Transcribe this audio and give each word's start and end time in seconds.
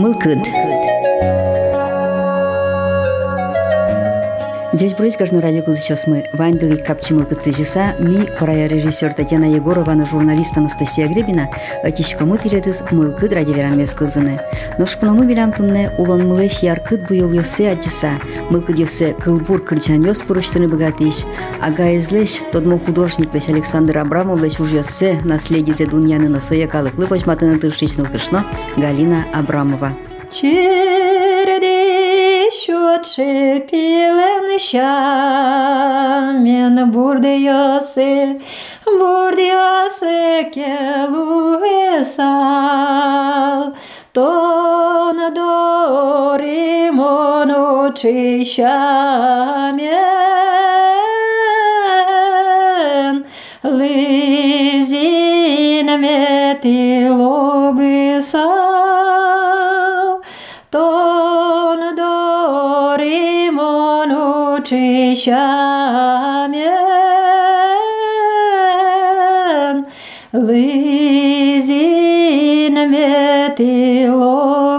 Mılkıd. 0.00 0.69
Здесь 4.80 4.94
происходит 4.94 5.34
радио 5.42 5.74
сейчас 5.74 6.06
мы 6.06 6.24
Вайндели 6.32 6.76
Капчимыл 6.76 7.26
Кацижиса, 7.26 7.96
ми 7.98 8.24
корая 8.24 8.66
режиссер 8.66 9.12
Татьяна 9.12 9.44
Егорова, 9.44 9.92
на 9.92 10.06
журналист 10.06 10.56
Анастасия 10.56 11.06
Гребина, 11.06 11.50
атишка 11.84 12.24
мы 12.24 12.38
тиредіз 12.38 12.84
мылкыд 12.90 13.34
радиоверан 13.34 13.76
мес 13.76 13.92
кылзыны. 13.92 14.40
Но 14.78 14.86
шпынамы 14.86 15.26
билям 15.26 15.52
тумне 15.52 15.92
улон 15.98 16.26
мылеш 16.26 16.60
яркыд 16.62 17.06
буйыл 17.08 17.30
йосе 17.30 17.72
аджиса, 17.72 18.12
мылкыд 18.48 18.78
йосе 18.78 19.12
кылбур 19.12 19.62
кырчан 19.62 20.02
йос 20.02 20.22
пурушсыны 20.22 20.66
богатыш, 20.66 21.26
ага 21.60 21.98
излеш 21.98 22.40
тодмо 22.50 22.78
художник 22.78 23.34
леш 23.34 23.50
Александр 23.50 23.98
Абрамов 23.98 24.40
леш 24.40 24.58
уж 24.60 24.70
йосе 24.70 25.20
наследизе 25.24 25.84
дуньяны 25.84 26.30
носоя 26.30 26.66
калыклы 26.66 27.06
почматыны 27.06 27.58
тыршичныл 27.58 28.06
кышно. 28.06 28.46
Галина 28.78 29.26
Абрамова. 29.34 29.92
Чередещет 33.10 33.70
пеленщамен 33.70 34.76
бурдиясы, 36.92 38.40
бурдиясы 38.86 40.50
келуесал, 40.54 40.70
тон 44.12 45.18
доримон 45.34 46.30
учищамен, 47.86 48.70
учищамен, 65.10 66.56
лизин 70.32 71.76
метилобысал. 72.90 74.69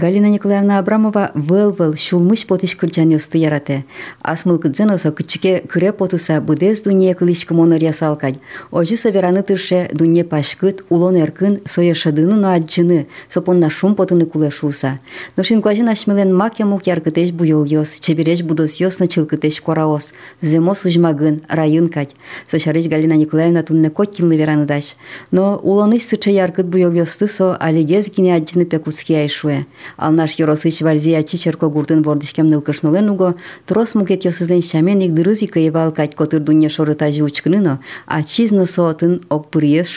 Галина 0.00 0.30
Николаевна 0.30 0.78
Абрамова 0.78 1.30
выл-выл 1.34 1.94
шулмыш 1.94 2.46
потыш 2.46 2.74
кырчанёсты 2.74 3.36
ярате. 3.36 3.84
Асмыл 4.22 4.58
кыдзыносо 4.58 5.12
кычыке 5.12 5.60
кыре 5.68 5.92
потыса 5.92 6.40
быдез 6.40 6.80
дуне 6.80 7.14
кылышкы 7.14 7.52
монор 7.52 7.82
ясалкать. 7.82 8.36
Ожы 8.70 8.96
собираны 8.96 9.42
тырше 9.42 9.90
дуне 9.92 10.24
пашкыт, 10.24 10.84
улон 10.88 11.16
эркын 11.16 11.60
соешадыны 11.66 12.36
на 12.36 12.54
аджыны, 12.54 13.08
сопонна 13.28 13.68
шум 13.68 13.94
потыны 13.94 14.24
куле 14.24 14.50
шуса. 14.50 15.00
Но 15.36 15.42
шинкуажын 15.42 15.88
ашмелен 15.90 16.34
мак 16.34 16.60
ямук 16.60 16.86
яркытеш 16.86 17.32
буйыл 17.32 17.66
йос, 17.66 18.00
чебереш 18.00 18.42
будос 18.42 18.80
йос 18.80 19.00
на 19.00 19.06
чылкытеш 19.06 19.60
кораос, 19.60 20.14
земо 20.40 20.74
сужмагын, 20.74 21.42
райын 21.46 21.90
кать. 21.90 22.16
Сошарыш 22.48 22.88
Галина 22.88 23.16
Николаевна 23.16 23.62
тунне 23.62 23.90
коттилны 23.90 24.34
вераныдаш. 24.38 24.96
Но 25.30 25.60
улоныш 25.62 26.04
сыча 26.06 26.30
яркыт 26.30 26.68
буйыл 26.68 26.92
йосты 26.92 27.26
со 27.26 27.54
алигез 27.56 28.08
кине 28.08 28.34
аджыны 28.36 28.64
пекуцки 28.64 29.12
айшуе. 29.12 29.66
Алнаш 29.97 30.35
Йоросыч 30.39 30.81
Варзия 30.81 31.23
Чичерко 31.23 31.69
гуртын 31.69 32.01
бордышкем 32.01 32.47
нылкышнылен 32.47 33.09
уго, 33.09 33.35
трос 33.65 33.95
мукет 33.95 34.25
йосызлен 34.25 34.61
шамен 34.61 35.01
ик 35.01 35.13
дырызика 35.13 35.59
евал 35.59 35.91
кать 35.91 36.15
котыр 36.15 36.43
шорытажы 36.69 37.23
учкыныно, 37.23 37.79
а 38.05 38.23
чизно 38.23 38.65
соотын 38.65 39.21
ок 39.29 39.49
пырьес. 39.49 39.87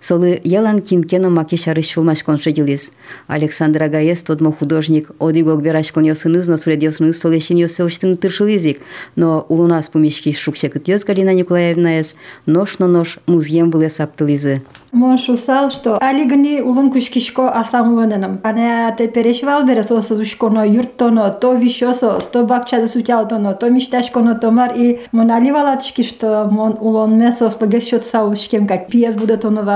Солы 0.00 0.40
ялан 0.44 0.80
кинкено 0.80 1.30
маки 1.30 1.56
шары 1.56 1.82
шулмаш 1.82 2.22
коншедилис. 2.22 2.92
Александр 3.26 3.82
Агаес 3.82 4.22
тодмо 4.22 4.52
художник, 4.52 5.10
оди 5.18 5.42
гог 5.42 5.62
бераш 5.62 5.92
кон 5.92 6.04
йосыныз, 6.04 6.48
но 6.48 6.56
суред 6.56 6.82
йосыныз 6.82 7.18
солешин 7.18 7.56
йосе 7.56 7.84
уштын 7.84 8.16
тыршылызик. 8.16 8.80
Но 9.16 9.44
улунас 9.48 9.88
пумишки 9.88 10.32
шукше 10.32 10.68
кытьёс 10.68 11.04
Галина 11.04 11.34
Николаевна 11.34 12.00
эс, 12.00 12.16
нож 12.46 12.78
на 12.78 12.88
нож 12.88 13.18
музьем 13.26 13.70
выле 13.70 13.88
саптылизы. 13.88 14.62
Мош 14.92 15.28
усал, 15.28 15.70
что 15.70 15.98
алигни 15.98 16.60
улун 16.60 16.90
кушкишко 16.90 17.48
асамулананам. 17.50 18.40
Ане 18.42 18.92
те 18.98 19.06
перешвал 19.06 19.64
берес 19.64 19.90
осузушконо 19.90 20.66
юрттоно, 20.66 21.30
то 21.30 21.54
вишосо, 21.54 22.18
то 22.32 22.42
бакчада 22.42 22.88
сутялтоно, 22.88 23.54
то 23.54 23.70
мишташконо 23.70 24.34
томар 24.34 24.72
и 24.74 25.00
мон 25.12 25.30
аливалатшки, 25.30 26.02
что 26.02 26.48
мон 26.50 26.76
улон 26.80 27.16
месо 27.18 27.50
слогес 27.50 27.86
счет 27.86 28.04
саулышкем, 28.04 28.66
как 28.66 28.88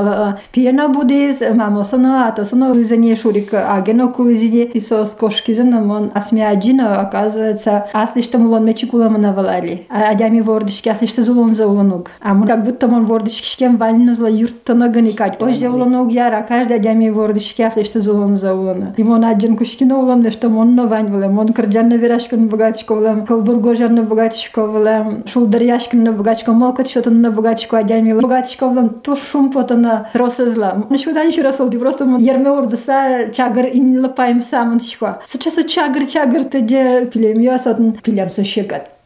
пиес 0.02 0.04
буде 0.04 0.14
тоновала. 0.14 0.38
Пиена 0.52 0.88
будез, 0.88 1.40
мамосоно, 1.40 2.28
а 2.28 2.32
то 2.32 2.44
соно 2.44 2.74
лизане 2.74 3.14
шурик, 3.16 3.54
агено 3.54 4.08
кулизине, 4.08 4.64
и 4.64 4.80
со 4.80 5.04
скошкизено 5.04 5.80
мон 5.80 6.10
асмиаджино, 6.14 7.00
оказывается, 7.00 7.86
асли 7.92 8.22
что 8.22 8.38
мулон 8.38 8.64
мечикулама 8.64 9.18
навалали. 9.18 9.86
А 9.88 10.10
адями 10.10 10.40
вордышки, 10.40 10.88
асли 10.88 11.06
что 11.06 11.22
зулон 11.22 11.48
за 11.48 11.66
улонук. 11.66 12.10
А 12.20 12.34
мон 12.34 12.48
как 12.48 12.64
будто 12.64 12.88
мон 12.88 13.04
вордышкишкем 13.04 13.76
ванинозла 13.76 14.26
юрттоно 14.26 14.88
никать. 15.00 15.42
Оже 15.42 15.68
улону 15.68 16.08
яра, 16.08 16.44
каждый 16.48 16.78
день 16.78 16.98
ми 16.98 17.10
вордышки, 17.10 17.62
а 17.62 17.84
что 17.84 18.00
зулон 18.00 18.36
за 18.36 18.54
улона. 18.54 18.94
И 18.96 19.02
мон 19.02 19.24
аджин 19.24 19.56
кушкино 19.56 19.98
улон, 19.98 20.22
да 20.22 20.30
что 20.30 20.48
мон 20.48 20.74
новань 20.74 21.10
волем, 21.10 21.34
мон 21.34 21.48
кырджан 21.48 21.88
на 21.88 21.94
верашкан 21.94 22.48
богатичко 22.48 22.94
волем, 22.94 23.26
колбургожан 23.26 23.94
на 23.94 24.02
богатичко 24.02 24.66
волем, 24.66 25.24
шулдарьяшкан 25.26 26.02
на 26.02 26.12
богатичко, 26.12 26.52
молкот 26.52 26.88
что-то 26.88 27.10
на 27.10 27.30
богатичко, 27.30 27.78
а 27.78 27.82
дями 27.82 28.12
богатичко 28.12 28.68
волем, 28.68 28.88
то 28.88 29.16
шум 29.16 29.50
потом 29.50 29.83
роса 30.12 30.46
зла. 30.46 30.86
Ну 30.88 30.98
что 30.98 31.14
там 31.14 31.28
еще 31.28 31.42
раз 31.42 31.58
волди, 31.58 31.78
просто 31.78 32.04
мон 32.04 32.20
ерме 32.20 32.50
ордаса 32.50 33.30
чагар 33.32 33.66
и 33.66 33.78
не 33.78 33.98
лапаем 33.98 34.42
сам, 34.42 34.72
он 34.72 34.80
Сейчас 35.24 35.54
чагар, 35.66 36.04
чагар, 36.06 36.44
ты 36.44 36.60
где 36.60 37.06
пилем, 37.06 37.40
я 37.40 37.58
сотен 37.58 37.92
пилем 37.92 38.28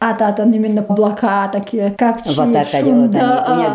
А 0.01 0.13
тата 0.13 0.43
именно 0.43 0.85
облака 0.87 1.49
такие, 1.51 1.93
капчи, 1.97 2.39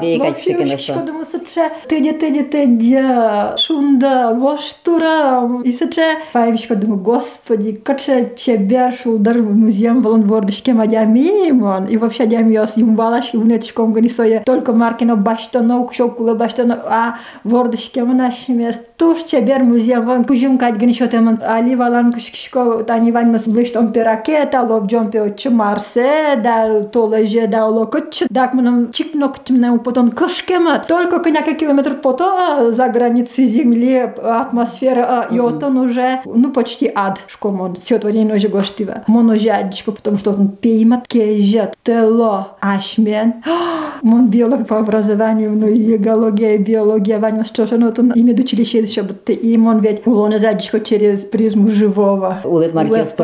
бейка 0.00 0.40
чекина 0.40 0.78
что. 0.78 1.02
Думаю, 1.02 1.26
сыче, 1.26 1.70
тыди, 1.86 2.12
тыди, 2.12 2.42
тыди, 2.42 3.58
шунда, 3.58 4.32
воштурам. 4.34 5.60
И 5.60 5.72
сыче, 5.72 6.16
паемщика, 6.32 6.76
думаю, 6.76 7.00
господи, 7.00 7.72
каче 7.72 8.32
чебер 8.36 8.94
шулдар 8.94 9.36
музеем 9.36 10.00
волон 10.00 10.22
вордышке 10.22 10.72
мадями 10.72 11.50
мон. 11.50 11.84
И 11.86 11.98
вообще 11.98 12.26
дями 12.26 12.54
яс 12.54 12.78
юмбалаш 12.78 13.34
и 13.34 13.36
унетишком 13.36 13.92
гонисоя. 13.92 14.42
Только 14.46 14.72
маркино 14.72 15.16
баштано, 15.16 15.84
кшокула 15.86 16.32
баштано, 16.32 16.78
а 16.86 17.16
вордышке 17.44 18.02
манаш 18.02 18.48
мест. 18.48 18.80
Туш 18.96 19.24
чебер 19.24 19.62
музеем 19.62 20.06
вон 20.06 20.24
кужим 20.24 20.56
кать 20.56 20.78
гонишотемон. 20.78 21.41
Али 21.42 21.74
валан 21.74 22.14
кушкишко, 22.14 22.82
тани 22.84 23.12
ваньмас 23.12 23.46
блыштом 23.46 23.92
пиракета, 23.92 24.62
лобджом 24.62 25.10
пеочу 25.10 25.50
Марсе, 25.50 26.13
да 26.42 26.82
толеже 26.84 27.47
да 27.47 27.66
локотч 27.66 28.25
дак 28.30 28.54
мном 28.54 28.92
чикнок 28.92 29.38
тмне 29.38 29.78
потом 29.78 30.10
кышкема 30.10 30.82
только 30.86 31.20
коняка 31.20 31.54
километр 31.54 31.94
пото 31.94 32.72
за 32.72 32.88
границей 32.88 33.44
земли 33.44 34.12
атмосфера 34.22 35.26
и 35.30 35.38
вот 35.38 35.62
он 35.62 35.78
уже 35.78 36.20
ну 36.24 36.50
почти 36.53 36.91
ад 36.94 37.20
шкомон 37.26 37.76
сетворение 37.76 38.36
уже 38.36 38.48
гоштива. 38.48 39.04
Мон 39.06 39.30
уже 39.30 39.48
адчко 39.50 39.92
потому 39.92 40.19
что 40.19 40.30
он 40.30 40.48
пеймат 40.48 41.06
кежет 41.08 41.74
тело 41.82 42.56
ашмен. 42.60 43.42
Мон 44.03 44.28
биолог 44.28 44.66
по 44.66 44.78
образованию 44.78 45.53
ну 45.53 45.66
и 45.66 45.97
геология 45.97 46.58
биология 46.58 47.19
вань 47.19 47.44
что 47.44 47.66
же 47.66 47.78
ну 47.78 47.92
он 47.97 48.12
имеет 48.14 48.41
училище 48.41 48.78
еще 48.78 49.03
будто 49.03 49.32
и 49.32 49.56
мон 49.56 49.78
ведь 49.78 50.06
улона 50.06 50.38
задчко 50.38 50.80
через 50.80 51.24
призму 51.24 51.69
живого. 51.69 52.38
Улет 52.44 52.74
Маркес 52.74 53.14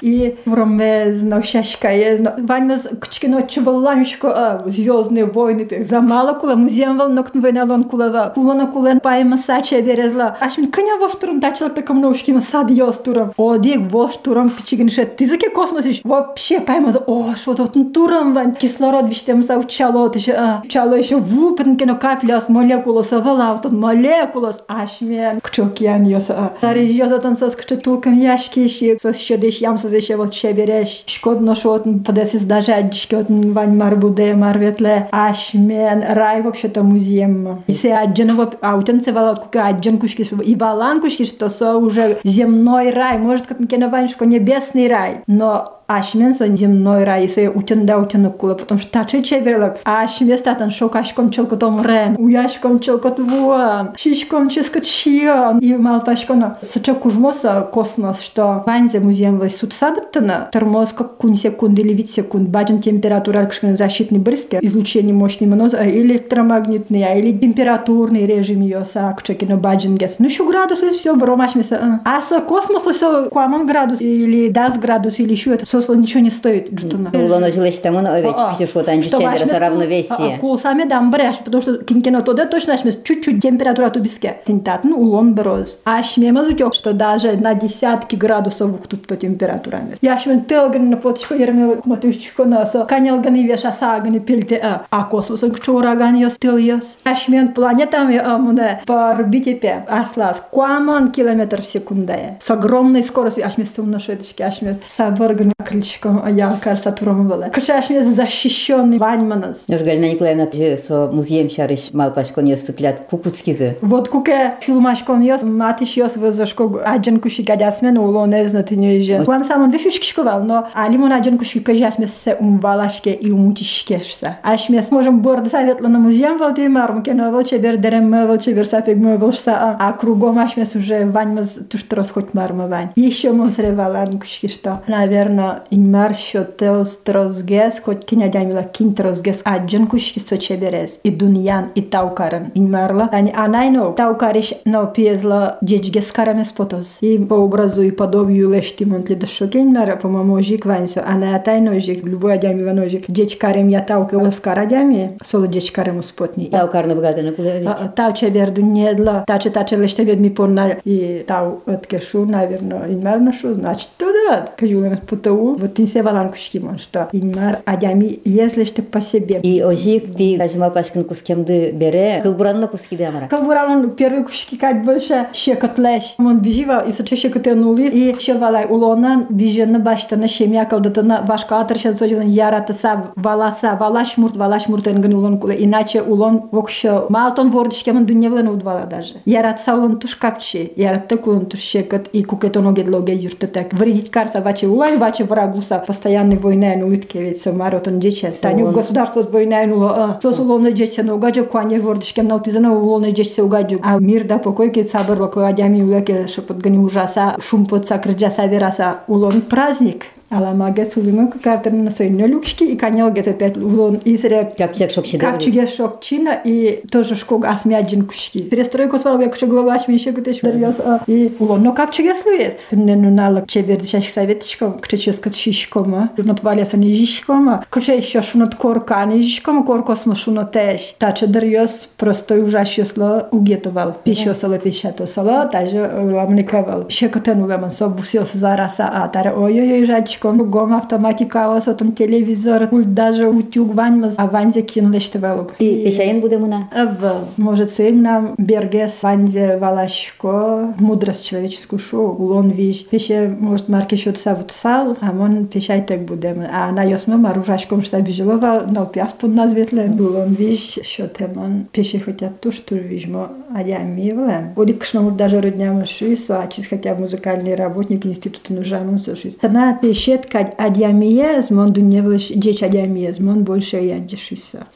и 0.00 0.36
вроме 0.44 1.14
зношашка 1.14 1.90
есть 1.90 2.22
Ваньмыз 2.33 2.89
кичкино 3.01 3.43
чывылламшко 3.43 4.63
звездные 4.65 5.25
войны 5.25 5.67
замала 5.85 6.33
кула 6.33 6.55
музеем 6.55 6.97
вал 6.97 7.09
ноктн 7.09 7.39
войналон 7.39 7.83
кулава 7.83 8.31
кулана 8.35 8.67
кулен 8.67 8.99
пайма 8.99 9.37
сача 9.37 9.81
березла 9.81 10.37
ашмин 10.39 10.71
кыня 10.71 10.97
воштурум 10.97 11.39
тачылык 11.39 11.73
таком 11.73 12.01
наушкима 12.01 12.41
сад 12.41 12.71
йостурам 12.71 13.33
о 13.37 13.57
дик 13.57 13.81
воштурам 13.81 14.49
пичигинше 14.49 15.05
тизаке 15.05 15.49
космосиш 15.49 16.01
вообще 16.03 16.59
пайма 16.59 16.91
о 17.07 17.35
что 17.35 17.53
тут 17.53 17.93
турам 17.93 18.33
ван 18.33 18.53
кислород 18.53 19.09
виштем 19.09 19.43
са 19.43 19.57
учало 19.57 20.09
тише 20.09 20.61
учало 20.63 20.93
еще 20.93 21.17
вупен 21.17 21.77
кино 21.77 21.97
капляс 21.97 22.49
молекулос 22.49 23.13
авала 23.13 23.59
тут 23.61 23.71
молекулос 23.71 24.63
ашмен 24.67 25.39
кчокиян 25.41 26.05
йоса 26.05 26.53
тари 26.61 26.85
йоса 26.85 27.19
тан 27.19 27.37
сос 27.37 27.55
кчетулкам 27.55 28.17
яшки 28.17 28.67
ши 28.67 28.97
сос 29.01 29.17
щедеш 29.17 29.61
ямса 29.61 29.89
зеше 29.89 30.15
вот 30.17 30.33
щебереш 30.33 31.03
шкодно 31.05 31.55
шотн 31.55 31.99
подесис 31.99 32.22
даже 32.44 32.72
адишки 32.72 33.14
от 33.14 33.26
вань 33.28 33.76
марбуде 33.76 34.34
марветле 34.34 35.08
ашмен 35.12 36.02
рай 36.08 36.42
вообще-то 36.42 36.82
музеем. 36.82 37.62
И 37.66 37.72
се 37.72 37.92
адженово 37.92 38.52
аутен 38.60 39.00
се 39.00 39.12
валат 39.12 39.40
кука 39.40 39.68
аджен 39.68 39.98
кушки 39.98 40.26
и 40.44 40.54
валан 40.54 41.00
кушки, 41.00 41.24
что 41.24 41.48
со 41.48 41.76
уже 41.76 42.18
земной 42.24 42.90
рай, 42.90 43.18
может 43.18 43.46
как 43.46 43.60
на 43.60 43.88
ваньшко 43.88 44.26
небесный 44.26 44.88
рай. 44.88 45.20
Но 45.26 45.83
ашмен 45.86 46.34
сон 46.34 46.56
земной 46.56 47.04
рай 47.04 47.28
со 47.28 47.50
утенда 47.50 47.98
утенук 47.98 48.36
кула, 48.38 48.54
потому 48.54 48.80
что 48.80 48.90
таче 48.90 49.22
чеберлок, 49.22 49.78
ашме 49.84 50.36
статан 50.36 50.70
шокашком 50.70 51.30
челкотом 51.30 51.84
рен, 51.84 52.16
уяшком 52.18 52.80
челкот 52.80 53.18
вуан, 53.20 53.92
шишком 53.96 54.48
ческот 54.48 54.86
шион, 54.86 55.58
и 55.58 55.74
малпашкона. 55.74 56.58
Сача 56.62 56.94
кужмоса 56.94 57.68
космос, 57.72 58.20
что 58.20 58.62
ванзе 58.66 59.00
музеем 59.00 59.38
вой 59.38 59.50
суд 59.50 59.72
сабыттана, 59.72 60.48
тормоз 60.52 60.92
как 60.92 61.16
кун 61.16 61.34
секунд 61.34 61.78
или 61.78 61.92
вид 61.92 62.10
секунд, 62.10 62.48
баджен 62.48 62.80
температура, 62.80 63.50
защитный 63.74 64.18
брызги, 64.18 64.58
излучение 64.62 65.14
мощный 65.14 65.46
моноз, 65.46 65.74
а 65.74 65.88
электромагнитный, 65.88 67.04
а 67.04 67.14
или 67.14 67.36
температурный 67.36 68.26
режим 68.26 68.60
ее 68.62 68.84
са, 68.84 69.14
кчекино 69.18 69.56
баджен 69.56 69.96
гес. 69.96 70.16
Ну, 70.18 70.26
еще 70.26 70.46
градус, 70.46 70.82
и 70.82 70.90
все, 70.90 71.14
бромаш 71.14 71.54
меса. 71.54 72.00
А 72.04 72.20
со 72.20 72.40
космос, 72.40 72.82
все, 72.82 73.28
куамон 73.28 73.66
градус, 73.66 74.00
или 74.00 74.48
дас 74.48 74.78
градус, 74.78 75.18
или 75.18 75.32
еще 75.32 75.54
это, 75.54 75.66
сосло 75.80 75.94
ничего 75.94 76.22
не 76.22 76.30
стоит. 76.30 76.72
Джутуна. 76.72 77.10
Улон 77.12 77.44
ожилась 77.44 77.80
тому, 77.80 78.00
но 78.00 78.16
ведь 78.18 78.34
пишешь 78.52 78.74
вот 78.74 78.88
античембера 78.88 79.58
равновесие. 79.58 80.38
Кул 80.38 80.58
сами 80.58 80.84
дам 80.84 81.10
брешь, 81.10 81.38
потому 81.44 81.62
что 81.62 81.78
кинкино 81.78 82.22
то 82.22 82.32
да 82.32 82.46
точно 82.46 82.74
ашмес 82.74 82.98
чуть-чуть 83.02 83.42
температура 83.42 83.90
тубиске. 83.90 84.36
Тинтат, 84.46 84.84
ну, 84.84 84.98
улон 84.98 85.34
броз. 85.34 85.80
А 85.84 85.98
ашмема 85.98 86.44
зутек, 86.44 86.74
что 86.74 86.92
даже 86.92 87.36
на 87.36 87.54
десятки 87.54 88.16
градусов 88.16 88.70
тут 88.88 89.06
то 89.06 89.16
температура. 89.16 89.80
Я 90.00 90.14
ашмен 90.14 90.44
телган 90.44 90.90
на 90.90 90.96
поточку 90.96 91.34
ерме 91.34 91.76
кнотучку 91.76 92.44
на 92.44 92.66
со 92.66 92.84
канялган 92.84 93.34
и 93.34 93.44
веша 93.44 93.72
саган 93.72 94.14
и 94.14 94.20
пельте 94.20 94.56
а. 94.62 94.86
А 94.90 95.04
космосом 95.04 95.50
кчораган 95.50 96.16
йос 96.16 96.36
тел 96.38 96.56
йос. 96.56 96.98
Ашмен 97.04 97.52
планетами 97.52 98.16
амуне 98.16 98.82
по 98.86 99.10
орбите 99.10 99.84
аслас. 99.88 100.40
Куаман 100.50 101.10
километр 101.10 101.62
в 101.62 101.66
секунду. 101.66 102.04
С 102.40 102.50
огромной 102.50 103.02
скоростью 103.02 103.46
ашмес 103.46 103.74
сумно 103.74 103.98
шведочки 103.98 104.42
ашмес 104.42 104.78
саборган 104.86 105.52
крыльчиком 105.64 106.22
аялкар 106.24 106.78
сатуром 106.78 107.28
было. 107.28 107.50
Куча 107.54 107.78
ашмес 107.78 108.06
защищенный 108.06 108.98
ваньманас. 108.98 109.68
Нож 109.68 109.80
Галина 109.80 110.12
Николаевна 110.12 110.46
со 110.76 111.08
музеем 111.12 111.50
шариш 111.50 111.92
малпашкон 111.92 112.46
йос 112.46 112.60
тыклят 112.60 113.00
кукуцкизы. 113.10 113.76
Вот 113.80 114.08
куке 114.08 114.54
филмашкон 114.60 115.22
йос 115.22 115.42
матиш 115.42 115.96
йос 115.96 116.16
вызашко 116.16 116.64
аджан 116.84 117.20
куши 117.20 117.42
гадясмен 117.42 117.98
уло 117.98 118.26
не 118.26 118.46
знати 118.46 118.74
неже. 118.74 119.24
Куан 119.24 119.44
самон 119.44 119.70
вешуш 119.70 119.98
кишковал, 119.98 120.42
но 120.42 120.68
алимон 120.74 121.12
аджан 121.12 121.38
куши 121.38 121.60
кажасмес 121.60 122.14
се 122.14 122.34
умвалашке 122.34 123.12
и 123.12 123.30
умутишкешса. 123.30 124.36
Ашмес 124.42 124.90
можем 124.90 125.20
борд 125.20 125.48
советла 125.48 125.88
на 125.88 125.98
музеем 125.98 126.38
Валдемар, 126.38 126.92
мукено 126.92 127.30
волчебер 127.30 127.76
дерем 127.76 128.10
волчебер 128.26 128.66
сапег 128.66 128.96
мövölsa, 128.96 129.76
а 129.78 129.92
кругом 129.92 130.38
ашмес 130.38 130.74
уже 130.74 131.04
ваньмаз 131.06 131.58
туштрос 131.70 132.10
хоть 132.10 132.34
марма 132.34 132.68
вань. 132.68 132.90
Еще 132.96 133.32
мусревалан 133.32 134.18
кушки 134.18 134.48
что. 134.48 134.82
Наверное, 134.86 135.53
in 135.70 135.90
marxio 135.90 136.44
teos 136.44 136.96
trosges, 137.04 137.80
kotkinja 137.84 138.30
a 138.58 138.62
kin 138.72 138.94
trosges, 138.94 139.42
adjan 139.44 139.86
kushki 139.86 140.20
soče 140.20 140.56
berez, 140.56 140.98
i 141.04 141.10
dunyan, 141.10 141.68
i 141.74 141.82
taukaran, 141.82 142.50
in 142.54 142.68
marla, 142.70 143.08
ani 143.12 143.32
anajno, 143.34 143.92
taukariš 143.96 144.52
na 144.64 144.92
pjezla 144.92 145.58
dječges 145.62 146.10
karames 146.10 146.52
potos, 146.52 146.98
i 147.02 147.26
po 147.28 147.34
obrazu 147.34 147.82
i 147.82 147.92
podobju 147.96 148.50
lešti 148.50 148.84
montli 148.84 149.16
da 149.16 149.26
šokin 149.26 149.72
mara, 149.72 149.96
po 149.96 150.08
mamo 150.08 150.40
žik 150.42 150.64
vanjso, 150.64 151.00
a 151.06 151.16
na 151.18 151.38
taj 151.38 151.60
nožik, 151.60 152.04
ljuboja 152.04 152.36
djamila 152.36 152.72
nožik, 152.72 153.04
dječkarem 153.08 153.70
ja 153.70 153.86
tauke 153.86 154.16
oskara 154.16 154.66
djamije, 154.66 155.16
solo 155.22 155.46
dječkarem 155.46 155.98
uspotni. 155.98 156.50
Taukar 156.50 156.88
na 156.88 156.94
bogate 156.94 157.22
na 157.22 157.34
kulević. 157.36 157.68
Tau 157.94 158.12
će 158.12 158.30
berdu 158.30 158.62
njedla, 158.62 159.24
tače 159.54 159.76
lešte 159.76 160.04
bed 160.04 160.20
mi 160.20 160.34
porna, 160.34 160.70
i 160.84 161.22
tau 161.26 161.60
otkešu, 161.66 162.26
najvjerno, 162.26 162.86
in 162.88 163.02
marno 163.02 163.32
šu, 163.32 163.54
znači 163.54 163.88
to 163.96 164.04
da, 164.04 164.46
kažu, 164.56 164.84
po 165.06 165.16
to 165.16 165.34
вот 165.52 165.78
не 165.78 165.86
се 165.86 166.02
валан 166.02 166.30
кушкимон, 166.30 166.78
что 166.78 167.08
инмар 167.12 167.58
адями, 167.66 168.20
что 168.64 168.82
по 168.82 169.00
себе. 169.00 169.40
И 169.42 169.62
ожик 169.62 170.16
ти 170.16 170.36
кажма 170.38 170.70
пашкин 170.70 171.04
кускемды 171.04 171.72
бере, 171.72 172.20
кылбуранна 172.22 172.68
куски 172.68 172.96
амара. 173.02 173.28
Калбуралон 173.28 173.90
первый 173.90 174.24
кушки 174.24 174.56
как 174.56 174.84
больше 174.84 175.28
щекот 175.32 175.78
леш. 175.78 176.14
Он 176.18 176.40
беживал 176.40 176.86
и 176.86 176.90
соче 176.90 177.16
нули 177.54 177.88
и 177.88 178.18
шевалай 178.18 178.66
улонан 178.68 179.26
беженна 179.30 179.78
баштана 179.78 180.28
шемя 180.28 180.66
калдатана 180.66 181.24
башка 181.26 181.60
атыршан 181.60 181.94
сожилан 181.94 182.28
яратаса 182.28 183.12
валаса 183.16 183.76
валаш 183.80 184.16
мурт 184.16 184.36
валаш 184.36 184.68
мурт 184.68 184.86
энган 184.88 185.14
улон 185.14 185.38
куле 185.38 185.56
иначе 185.64 186.02
улон 186.02 186.48
вокшо 186.52 187.06
малтон 187.08 187.50
вордишкеман 187.50 188.06
дуньявлен 188.06 188.48
удвала 188.48 188.86
даже. 188.86 189.14
Яратса 189.24 189.74
улон 189.74 189.98
туш 189.98 190.16
капчи, 190.16 190.72
яратта 190.76 191.16
кулон 191.16 191.46
туш 191.46 191.60
щекот 191.60 192.08
и 192.12 192.22
кукетон 192.22 192.68
огедлоге 192.68 193.14
юртетек. 193.14 193.72
Вредить 193.72 194.10
карса 194.10 194.40
ваче 194.40 194.66
улай, 194.66 194.96
ваче 194.96 195.24
врагуса 195.34 195.82
постоянной 195.84 196.38
войны 196.38 196.76
ну 196.78 196.88
утке 196.88 197.22
ведь 197.22 197.40
самаротон 197.40 197.98
дечес. 197.98 198.36
Таню 198.36 198.70
государство 198.70 199.22
с 199.22 199.30
войной 199.30 199.66
нуло. 199.66 200.18
Сос 200.22 200.38
улон 200.38 200.62
дечес, 200.62 201.04
но 201.04 201.18
гаджо 201.18 201.44
куане 201.44 201.80
вордишкем 201.80 202.28
налпизана 202.28 202.72
улон 202.72 203.04
дечес 203.04 203.38
угадю. 203.38 203.80
А 203.82 203.98
мир 203.98 204.24
да 204.24 204.38
покой 204.38 204.70
ке 204.70 204.84
сабырло 204.84 205.26
кладями 205.26 205.82
улеке 205.82 206.26
шепот 206.26 206.58
гани 206.58 206.78
ужаса, 206.78 207.36
шум 207.40 207.66
под 207.66 207.86
сакрджаса 207.86 208.46
вераса. 208.46 209.00
Улон 209.08 209.40
праздник. 209.42 210.06
Аламага 210.29 210.85
сулима 210.85 211.31
картина 211.43 211.83
на 211.83 211.91
сойно 211.91 212.27
люкшки 212.27 212.63
и 212.63 212.77
канял 212.77 213.11
гез 213.11 213.27
опять 213.27 213.57
улон 213.57 213.95
и 214.05 214.15
сре 214.15 214.53
Капчак 214.55 214.91
шокчи 214.91 215.17
да. 215.17 215.31
капчуге 215.31 215.65
шокчина 215.65 216.39
и 216.45 216.83
тоже 216.91 217.15
шког 217.15 217.45
асмяджин 217.45 218.05
кушки. 218.05 218.43
Перестройку 218.43 218.99
свал 218.99 219.17
га 219.17 219.27
куша 219.27 219.47
глава 219.47 219.79
шмише 219.79 220.11
кутеш 220.11 220.43
вервяс 220.43 220.79
и 221.07 221.33
улон 221.39 221.63
но 221.63 221.73
капчуге 221.73 222.13
слует. 222.13 222.59
Тунне 222.69 222.95
ну 222.95 223.09
налак 223.09 223.47
чебер 223.47 223.77
дишаш 223.77 224.05
советчиком 224.05 224.77
крическа 224.77 225.33
шишкома. 225.33 226.11
Нот 226.17 226.43
валяса 226.43 226.77
не 226.77 226.93
жишкома. 226.93 227.65
Куча 227.71 227.93
еще 227.93 228.21
шунот 228.21 228.53
корка 228.53 229.03
не 229.05 229.23
жишкома 229.23 229.65
коркос 229.65 230.05
шунот 230.15 230.51
теш. 230.51 230.93
Таче 230.99 231.25
дърьос 231.25 231.89
просто 231.97 232.35
ужасьосло 232.35 233.29
угетовал. 233.31 233.95
Пишосало 234.03 234.59
пишатосало, 234.59 235.49
даже 235.51 235.91
уламникавал. 235.99 236.87
Шекотен 236.87 237.41
улеман 237.41 237.71
собусиос 237.71 238.33
зараса 238.33 238.87
а 238.93 239.07
таре 239.07 239.31
ой-ой-ой 239.31 239.85
жадчик 239.85 240.19
кон 240.24 240.38
гом 240.50 240.72
автоматика 240.72 241.54
осотон 241.54 241.92
телевизор 241.92 242.66
пульт 242.68 242.94
даже 242.94 243.28
утюг 243.28 243.74
ваньмаз 243.74 244.14
а 244.16 244.26
ванзе 244.26 244.62
кинлеште 244.62 245.18
велук. 245.18 245.52
И 245.58 245.84
пешаен 245.84 246.22
буде 246.22 246.38
муна. 246.38 246.60
Эвел. 246.74 247.28
Может 247.36 247.68
сейм 247.68 248.02
нам 248.02 248.34
бергес 248.38 249.02
ванзе 249.02 249.58
валашко 249.58 250.72
мудрость 250.78 251.26
человеческую 251.26 251.78
шо 251.78 251.98
улон 251.98 252.48
виш. 252.48 252.86
Пеше 252.86 253.36
может 253.38 253.68
марки 253.68 253.96
шот 253.96 254.16
савут 254.16 254.50
сал, 254.50 254.96
а 255.02 255.12
мон 255.12 255.44
пешай 255.46 255.82
так 255.82 256.00
будем. 256.06 256.42
А 256.50 256.72
на 256.72 256.84
ясме 256.84 257.16
маружашком 257.16 257.82
что 257.82 258.00
бежелова 258.00 258.66
на 258.66 258.86
пяс 258.86 259.12
под 259.12 259.34
назветлен. 259.34 260.00
Улон 260.00 260.32
виш 260.32 260.78
шотемон 260.82 261.66
пеше 261.70 261.98
хотят 261.98 262.40
ту 262.40 262.50
что 262.50 262.76
вижмо 262.76 263.28
а 263.54 263.62
я 263.62 263.78
мивлен. 263.78 264.52
Одик 264.56 264.80
кшномур 264.80 265.12
даже 265.12 265.40
родняма 265.40 265.86
шуисо, 265.86 266.40
а 266.40 266.46
чис 266.48 266.66
хотя 266.66 266.96
музыкальный 266.96 267.54
работник 267.54 268.04
института 268.04 268.52
нужаемон 268.52 268.98
сошуис. 268.98 269.36
Тана 269.36 269.78
пешет 270.03 270.25
кад 270.25 270.55
адямиез, 270.57 271.49
мон 271.49 271.71
дуневлеш 271.71 272.29
деч 272.29 272.63
адямиез, 272.63 273.19
мон 273.19 273.43
больше 273.43 273.77
ядешуиса. 273.77 274.67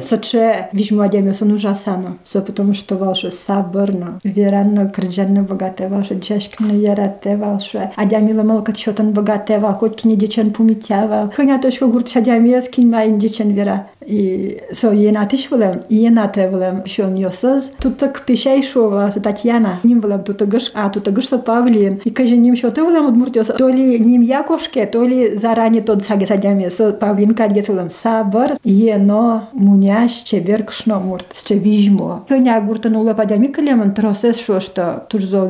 Соче 0.00 0.68
вижмо 0.72 1.02
адямиез, 1.02 1.42
он 1.42 1.52
ужасано. 1.52 2.18
Со 2.24 2.40
потому 2.40 2.74
что 2.74 2.96
ваше 2.96 3.30
саборно, 3.30 4.20
веранно, 4.24 4.88
крджанно 4.88 5.42
богате 5.42 5.88
ваше, 5.88 6.14
джешкно 6.14 6.72
ярате 6.72 7.36
ваше. 7.36 7.90
Адямила 7.96 8.42
малка 8.42 8.72
чотан 8.72 9.12
богате 9.12 9.58
ва, 9.58 9.72
хоть 9.72 9.96
кини 9.96 10.16
дечен 10.16 10.52
пумитява. 10.52 11.30
Коня 11.36 11.60
точка 11.60 11.86
гурт 11.86 12.16
адямиез, 12.16 12.68
кин 12.68 12.90
майн 12.90 13.18
дечен 13.18 13.54
вера. 13.54 13.86
И 14.05 14.57
со 14.71 14.91
енати 14.91 15.37
шулем, 15.37 15.79
и 15.89 16.05
ената 16.05 16.47
вулем 16.49 16.81
шон 16.85 17.15
јосыз. 17.19 17.71
Тутак 17.81 18.23
пишеј 18.25 18.63
шува 18.65 19.11
со 19.13 19.19
Татјана. 19.21 19.77
Ним 19.83 20.01
вулем 20.01 20.23
тутагыш, 20.23 20.71
а 20.73 20.89
тутагыш 20.89 21.27
со 21.27 21.37
Павлин. 21.37 21.99
И 22.03 22.09
каже 22.09 22.37
ним 22.37 22.55
што 22.55 22.71
те 22.71 22.81
вулем 22.81 23.05
од 23.05 23.15
Муртиос. 23.15 23.51
То 23.57 23.69
ли 23.69 23.99
ним 23.99 24.23
јакошке, 24.25 24.89
то 24.91 25.03
ли 25.05 25.37
зарани 25.37 25.81
тод 25.81 26.03
саге 26.03 26.25
садјаме 26.25 26.69
со 26.69 26.91
Павлин 26.93 27.35
кад 27.35 27.53
ги 27.53 27.61
вулем 27.67 27.89
сабар. 27.89 28.55
Јено 28.65 29.51
муњаш 29.53 30.23
чеберк 30.25 30.71
шно 30.71 30.99
мурт, 30.99 31.35
ще 31.37 31.55
вижмо. 31.55 32.23
Кња 32.29 32.57
гуртан 32.65 32.97
уле 32.97 33.13
падјами 33.13 33.51
калеман 33.53 33.93
тросес 33.93 34.41
шо 34.41 34.59
што 34.59 35.05
туш 35.09 35.29
зо 35.29 35.45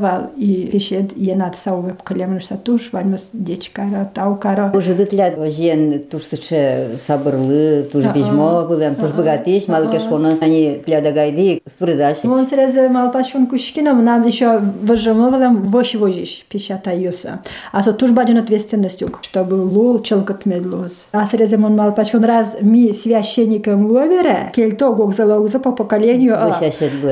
вал 0.00 0.30
и 0.36 0.68
пишет 0.72 1.14
енат 1.16 1.56
са 1.56 1.74
улеп 1.74 2.02
калеман 2.02 2.40
што 2.40 2.56
туш 2.56 2.90
ваньмас 2.92 3.30
дечкара, 3.32 4.08
таукара. 4.14 4.70
Може 4.74 4.94
да 4.94 5.06
тля 5.06 5.30
жен 5.48 6.02
туш 6.10 6.24
се 6.24 6.36
че 6.36 6.88
сабырлы 6.98 7.83
туж 7.92 9.12
богатиш 9.12 9.68
малке 9.68 10.00
шоно 10.00 10.38
они 10.40 10.82
плядагайди 10.84 11.62
спридаш 11.66 12.24
Вон 12.24 12.44
срезе 12.46 12.88
малпашон 12.88 13.46
кушкина, 13.46 13.92
нам 13.94 14.26
еще 14.26 14.58
выжимываем 14.58 15.62
воши 15.62 15.98
вожиш, 15.98 16.44
пищата 16.48 16.92
юса. 16.92 17.42
А 17.72 17.82
то 17.82 17.92
туж 17.92 18.10
бадин 18.10 18.38
ответственностью, 18.38 19.08
чтобы 19.22 19.54
лул 19.54 20.00
челкат 20.00 20.46
медлоз. 20.46 21.06
А 21.12 21.26
срезе 21.26 21.56
мон 21.56 21.76
малпашон 21.76 22.24
раз 22.24 22.56
ми 22.60 22.92
священником 22.92 23.90
ловере, 23.90 24.52
кельто 24.54 24.92
гог 24.92 25.14
залогза 25.14 25.58
по 25.58 25.72
поколению, 25.72 26.36
а, 26.36 26.54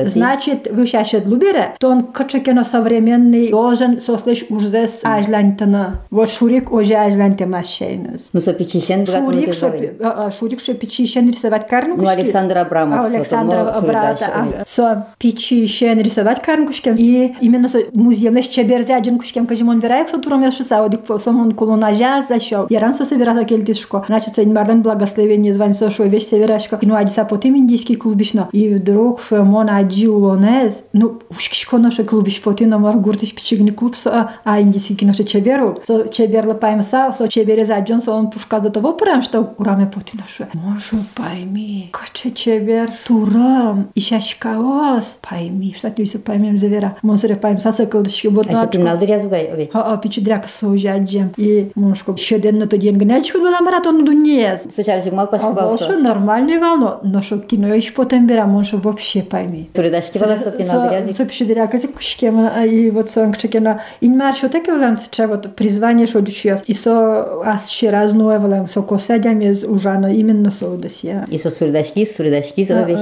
значит, 0.05 0.67
вышащет 0.71 1.25
лубере, 1.25 1.75
то 1.79 1.89
он 1.89 2.01
качекено 2.01 2.63
современный 2.63 3.49
должен 3.49 3.99
сослышь 3.99 4.45
уже 4.49 4.87
с 4.87 5.01
ажлантана. 5.03 6.01
Вот 6.09 6.29
шурик 6.29 6.71
уже 6.71 6.95
ажланте 6.95 7.45
машейнус. 7.45 8.29
Ну 8.33 8.41
со 8.41 8.53
печищен 8.53 9.05
богат 9.05 9.55
Шурик, 9.55 10.01
а, 10.01 10.25
а, 10.25 10.31
шурик, 10.31 10.59
что 10.63 10.73
печищен 10.73 11.29
рисовать 11.29 11.67
карну 11.67 11.95
Ну 11.97 12.07
Александр 12.07 12.57
Абрамов. 12.57 13.11
а, 13.13 13.23
тому 13.23 13.87
брата, 13.87 14.63
со 14.65 15.07
печи 15.17 15.61
еще 15.61 15.93
рисовать 15.93 16.41
карнкушкем 16.41 16.95
и 16.97 17.35
именно 17.41 17.69
со 17.69 17.79
музеем 17.93 18.35
лишь 18.35 18.47
чеберзе 18.47 18.95
один 18.95 19.17
кушкем 19.17 19.45
кажемон 19.45 19.79
вераек 19.79 20.09
со 20.09 20.17
туром 20.17 20.43
яшу 20.43 20.63
саудик 20.63 21.05
по 21.05 21.17
сомон 21.17 21.51
колонажа 21.51 22.21
зашел. 22.27 22.67
Яран 22.69 22.93
со 22.93 23.05
собирала 23.05 23.43
кельтишко. 23.43 24.03
Значит, 24.07 24.35
со 24.35 24.43
инмардан 24.43 24.81
благословение 24.81 25.53
звань 25.53 25.75
со 25.75 25.89
шо 25.89 26.03
весь 26.03 26.29
северашко. 26.29 26.79
Ну 26.81 26.95
адиса 26.95 27.25
потом 27.25 27.57
индийский 27.57 27.95
клубишно. 27.95 28.49
И 28.51 28.73
вдруг 28.73 29.21
шо 29.21 29.43
аджи 29.69 30.09
улонез. 30.09 30.85
Ну 30.93 31.19
ушкишко 31.29 31.77
наше 31.77 32.03
клубиш 32.03 32.41
поти 32.41 32.65
на 32.65 32.77
мар 32.77 32.97
гуртиш 32.97 33.33
пичигни 33.33 33.71
клуб 33.71 33.95
со 33.95 34.31
а 34.43 34.61
индийский 34.61 35.11
со 35.13 35.23
чеберу. 35.23 35.79
Со 35.83 36.07
чеберла 36.07 36.53
паймса 36.53 37.11
со 37.11 37.27
чебере 37.27 37.65
за 37.65 37.79
Джон 37.79 38.01
со 38.01 38.13
он 38.13 38.29
пушка 38.29 38.59
до 38.59 38.69
того 38.69 38.93
прям 38.93 39.21
что 39.21 39.53
ураме 39.57 39.85
поти 39.85 40.17
наше. 40.17 40.47
Можу 40.52 40.96
пойми. 41.14 41.90
Каче 41.92 42.30
чебер 42.30 42.90
турам 43.06 43.90
и 43.94 44.00
шашкаос. 44.00 45.18
Пойми, 45.28 45.74
что 45.76 45.90
ты 45.90 46.06
поймем 46.18 46.58
завера. 46.58 46.96
Монсере 47.02 47.36
пойм 47.36 47.58
саса 47.60 47.86
кылдышки 47.86 48.28
вот 48.28 48.46
А 48.50 48.62
сапин 48.62 48.84
налды 48.84 49.06
рязугай, 49.06 49.50
ой. 49.52 49.70
А, 49.72 49.94
а 49.94 49.96
пичидряк 49.96 50.46
соужаджем. 50.48 51.32
И 51.36 51.70
мушко 51.74 52.16
щеденно 52.16 52.66
то 52.66 52.76
ден 52.76 52.98
гнячку 52.98 53.38
была 53.38 53.60
маратон 53.60 54.04
дунез. 54.04 54.62
Сучарчик 54.74 55.12
мал 55.12 55.24
А 55.24 55.28
пашкабался. 55.28 55.86
волшо 55.86 56.00
нормальный 56.00 56.58
волно, 56.58 57.00
но 57.02 57.22
шо 57.22 57.38
кино 57.38 57.74
еще 57.74 57.92
потом 57.92 58.26
бера, 58.26 58.46
моншо 58.46 58.76
вообще 58.76 59.22
пойми. 59.22 59.70
Сурдашки 59.74 60.18
бала 60.18 60.36
сапин 60.36 60.66
налды 60.66 60.94
рязугай. 60.94 61.14
Со 61.14 61.24
пичидряк 61.24 61.74
эти 61.74 61.86
кушкем, 61.86 62.48
и 62.64 62.90
вот 62.90 63.10
сон 63.10 63.32
кшекена. 63.32 63.82
Инмар 64.00 64.34
шо 64.34 64.48
таке 64.48 64.74
влам 64.74 64.96
сеча 64.96 65.26
вот 65.26 65.54
призвание 65.56 66.06
шо 66.06 66.20
дучьёс. 66.20 66.62
И 66.66 66.74
со 66.74 67.42
ас 67.44 67.68
ще 67.68 67.90
разное 67.90 68.38
влам, 68.38 68.68
со 68.68 68.82
косадям 68.82 69.40
из 69.40 69.64
ужана 69.64 70.12
именно 70.14 70.41
со 70.49 70.67
досья. 70.77 71.25
И 71.29 71.37
со 71.37 71.49
сурдашки, 71.49 72.05
сурдашки 72.05 72.63
зовеш. 72.63 72.99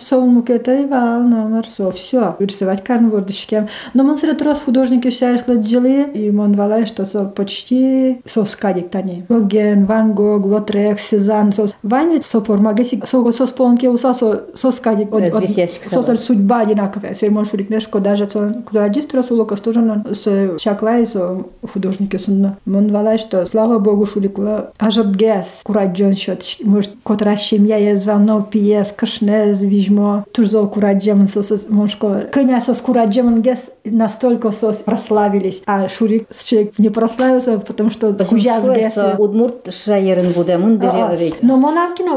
Сол 0.00 0.26
мукета 0.26 0.74
и 0.74 0.86
вал 0.86 1.22
номер, 1.22 1.66
со 1.70 1.90
все. 1.90 2.36
Рисовать 2.38 2.84
карну 2.84 3.10
вордышкем. 3.10 3.68
Но 3.94 4.04
мон 4.04 4.18
сред 4.18 4.42
рос 4.42 4.60
художники 4.60 5.10
шарисла 5.10 5.54
джели, 5.54 6.10
и 6.12 6.30
мон 6.30 6.52
валай, 6.52 6.86
что 6.86 7.04
со 7.04 7.24
почти 7.24 8.20
со 8.24 8.44
скадик 8.44 8.90
тани. 8.90 9.24
Гоген, 9.28 9.84
Ван 9.84 10.14
Гог, 10.14 10.46
Лотрек, 10.46 10.98
Сезанн, 10.98 11.52
со 11.52 11.66
Ванзи, 11.82 12.20
со 12.22 12.40
пормагеси, 12.40 13.02
со 13.04 13.30
со 13.32 13.46
сполнки 13.46 13.86
уса, 13.86 14.14
со 14.14 14.46
со 14.54 14.70
скадик. 14.70 15.08
Со 15.90 16.02
со 16.02 16.14
судьба 16.16 16.60
одинаковая. 16.60 17.14
Со 17.14 17.30
мон 17.30 17.44
шурик 17.44 17.70
нешко 17.70 17.98
даже 18.00 18.28
со 18.28 18.62
куда 18.68 18.88
дистро 18.88 19.22
со 19.22 19.34
лока 19.34 19.56
тоже 19.56 20.04
со 20.14 20.58
шаклай, 20.58 21.06
со 21.06 21.42
художники 21.72 22.16
сон. 22.16 22.56
Мон 22.64 22.92
валай, 22.92 23.18
что 23.18 23.44
слава 23.46 23.78
богу 23.78 24.06
шурикла 24.06 24.72
ажат 24.78 25.08
гес. 25.14 25.60
Кураджон 25.64 26.14
счет, 26.14 26.42
может, 26.64 26.92
котра 27.02 27.36
семья 27.36 27.76
я 27.76 27.96
звал 27.96 28.42
пиес, 28.42 28.92
кашне, 28.96 29.52
вижмо, 29.52 30.24
тужзол 30.32 30.68
кураджем, 30.68 31.26
со 31.28 31.42
со 31.42 31.58
моншко. 31.68 32.28
Коня 32.32 32.60
со 32.60 32.74
скураджем 32.74 33.42
гес 33.42 33.70
настолько 33.84 34.50
со 34.50 34.72
прославились, 34.84 35.62
а 35.66 35.88
шурик 35.88 36.26
с 36.30 36.44
человек 36.44 36.78
не 36.78 36.88
прославился, 36.88 37.58
потому 37.58 37.90
что 37.90 38.12
кужаз 38.24 38.64
гес. 38.74 38.94
Со 38.94 39.16
удмурт 39.18 39.72
шаерин 39.72 40.32
будемын 40.32 40.76
бере 40.76 40.90
А, 40.90 41.08
а. 41.08 41.10
овей. 41.10 41.34
Но 41.42 41.56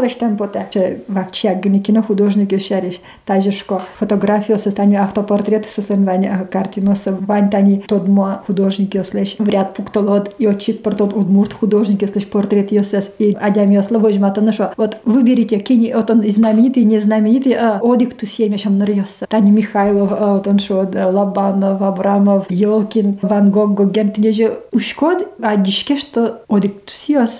лишь 0.02 0.16
там 0.16 0.38
поте. 0.38 0.68
Че 0.72 1.02
вакчия 1.08 1.56
гни 1.56 1.80
кино 1.80 2.04
художники 2.04 2.58
шариш. 2.58 3.00
Тажешко 3.26 3.82
фотографию 3.98 4.58
состоянию 4.58 5.04
автопортрет 5.04 5.66
состояние 5.66 6.48
картину 6.52 6.96
с 6.96 7.12
вантани 7.12 7.84
тот 7.88 8.08
мо 8.08 8.44
художники 8.46 9.02
слеш 9.04 9.36
в 9.40 9.48
ряд 9.48 9.74
пуктолот 9.74 10.34
и 10.38 10.46
отчит 10.46 10.84
портот 10.84 11.16
удмурт 11.16 11.54
художники 11.54 12.06
слеш 12.06 12.28
портрет 12.28 12.72
йосес 12.72 13.12
и 13.20 13.36
адями 13.40 13.78
осло 13.78 14.00
возьмата 14.00 14.33
на 14.42 14.52
шо. 14.52 14.72
Вот 14.78 14.98
выберите 15.06 15.60
кини 15.60 15.94
вот 15.94 16.10
он 16.10 16.22
и 16.22 16.30
знаменитый, 16.30 16.84
не 16.84 17.00
знаменитый, 17.00 17.54
а 17.54 17.80
одик 17.82 18.16
ту 18.16 18.26
семя 18.26 18.58
шам 18.58 18.78
нарьёса. 18.78 19.26
Тани 19.28 19.52
Михайлов, 19.52 20.12
а 20.12 20.34
вот 20.34 20.48
он 20.48 20.60
да, 20.92 21.08
Лобанов, 21.10 21.82
Абрамов, 21.82 22.46
Ёлкин, 22.50 23.20
Ван 23.22 23.52
Гог, 23.52 23.74
Гоген, 23.74 24.12
ты 24.12 24.32
же 24.32 24.60
ушкод, 24.72 25.28
а 25.42 25.56
дишке, 25.58 25.98
что 25.98 26.42
одик 26.48 26.86
ту. 26.86 26.94